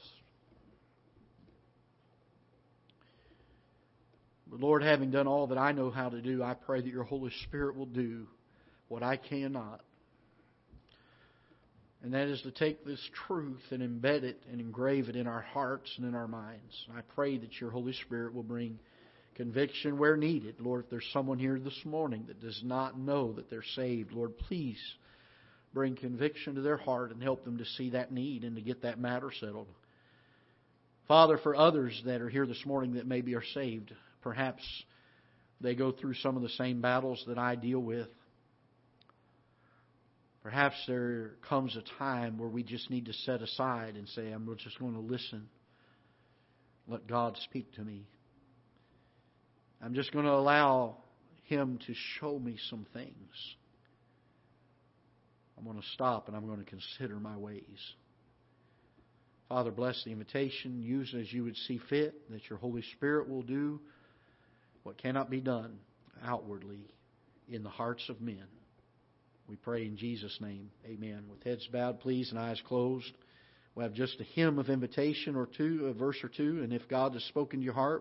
But 4.51 4.59
Lord, 4.59 4.83
having 4.83 5.11
done 5.11 5.27
all 5.27 5.47
that 5.47 5.57
I 5.57 5.71
know 5.71 5.89
how 5.89 6.09
to 6.09 6.21
do, 6.21 6.43
I 6.43 6.53
pray 6.53 6.81
that 6.81 6.91
your 6.91 7.05
Holy 7.05 7.31
Spirit 7.47 7.77
will 7.77 7.85
do 7.85 8.27
what 8.89 9.01
I 9.01 9.15
cannot. 9.15 9.81
And 12.03 12.13
that 12.13 12.27
is 12.27 12.41
to 12.41 12.51
take 12.51 12.83
this 12.83 12.99
truth 13.27 13.61
and 13.71 13.81
embed 13.81 14.23
it 14.23 14.41
and 14.51 14.59
engrave 14.59 15.07
it 15.07 15.15
in 15.15 15.25
our 15.27 15.41
hearts 15.41 15.89
and 15.97 16.05
in 16.05 16.15
our 16.15 16.27
minds. 16.27 16.85
I 16.93 17.01
pray 17.15 17.37
that 17.37 17.61
your 17.61 17.69
Holy 17.69 17.93
Spirit 17.93 18.33
will 18.33 18.43
bring 18.43 18.79
conviction 19.35 19.97
where 19.97 20.17
needed. 20.17 20.55
Lord, 20.59 20.83
if 20.83 20.89
there's 20.89 21.09
someone 21.13 21.39
here 21.39 21.57
this 21.57 21.79
morning 21.85 22.25
that 22.27 22.41
does 22.41 22.59
not 22.65 22.99
know 22.99 23.31
that 23.33 23.49
they're 23.49 23.63
saved, 23.75 24.11
Lord, 24.11 24.37
please 24.37 24.81
bring 25.73 25.95
conviction 25.95 26.55
to 26.55 26.61
their 26.61 26.75
heart 26.75 27.11
and 27.11 27.23
help 27.23 27.45
them 27.45 27.59
to 27.59 27.65
see 27.77 27.91
that 27.91 28.11
need 28.11 28.43
and 28.43 28.57
to 28.57 28.61
get 28.61 28.81
that 28.81 28.99
matter 28.99 29.31
settled. 29.39 29.67
Father, 31.07 31.37
for 31.37 31.55
others 31.55 32.01
that 32.05 32.19
are 32.19 32.29
here 32.29 32.45
this 32.45 32.65
morning 32.65 32.95
that 32.95 33.07
maybe 33.07 33.35
are 33.35 33.43
saved, 33.53 33.93
perhaps 34.21 34.61
they 35.59 35.75
go 35.75 35.91
through 35.91 36.15
some 36.15 36.35
of 36.35 36.41
the 36.41 36.49
same 36.49 36.81
battles 36.81 37.23
that 37.27 37.37
I 37.37 37.55
deal 37.55 37.79
with. 37.79 38.07
Perhaps 40.43 40.75
there 40.87 41.33
comes 41.47 41.77
a 41.77 41.83
time 41.99 42.37
where 42.37 42.49
we 42.49 42.63
just 42.63 42.89
need 42.89 43.05
to 43.05 43.13
set 43.13 43.41
aside 43.41 43.95
and 43.95 44.07
say, 44.09 44.31
I'm 44.31 44.47
just 44.57 44.79
going 44.79 44.95
to 44.95 44.99
listen. 44.99 45.47
Let 46.87 47.05
God 47.05 47.37
speak 47.43 47.71
to 47.73 47.81
me. 47.81 48.07
I'm 49.83 49.93
just 49.93 50.11
going 50.11 50.25
to 50.25 50.31
allow 50.31 50.97
Him 51.43 51.79
to 51.85 51.93
show 52.19 52.39
me 52.39 52.57
some 52.69 52.87
things. 52.91 53.13
I'm 55.57 55.63
going 55.63 55.79
to 55.79 55.87
stop 55.93 56.27
and 56.27 56.35
I'm 56.35 56.47
going 56.47 56.59
to 56.59 56.65
consider 56.65 57.15
my 57.19 57.37
ways. 57.37 57.63
Father, 59.47 59.69
bless 59.69 60.03
the 60.05 60.11
invitation. 60.11 60.81
Use 60.81 61.13
as 61.19 61.31
you 61.31 61.43
would 61.43 61.57
see 61.67 61.79
fit, 61.87 62.29
that 62.31 62.49
your 62.49 62.57
Holy 62.57 62.83
Spirit 62.95 63.29
will 63.29 63.43
do 63.43 63.79
what 64.83 64.97
cannot 64.97 65.29
be 65.29 65.41
done 65.41 65.79
outwardly 66.23 66.87
in 67.49 67.63
the 67.63 67.69
hearts 67.69 68.07
of 68.09 68.21
men. 68.21 68.45
We 69.47 69.55
pray 69.55 69.85
in 69.85 69.97
Jesus' 69.97 70.37
name. 70.39 70.71
Amen. 70.85 71.25
With 71.29 71.43
heads 71.43 71.67
bowed, 71.71 71.99
please, 71.99 72.31
and 72.31 72.39
eyes 72.39 72.61
closed. 72.67 73.11
We'll 73.75 73.85
have 73.85 73.93
just 73.93 74.19
a 74.19 74.23
hymn 74.23 74.59
of 74.59 74.69
invitation 74.69 75.35
or 75.35 75.45
two, 75.45 75.87
a 75.87 75.93
verse 75.93 76.17
or 76.23 76.29
two, 76.29 76.61
and 76.63 76.73
if 76.73 76.87
God 76.89 77.13
has 77.13 77.23
spoken 77.25 77.59
to 77.59 77.65
your 77.65 77.73
heart, 77.73 77.99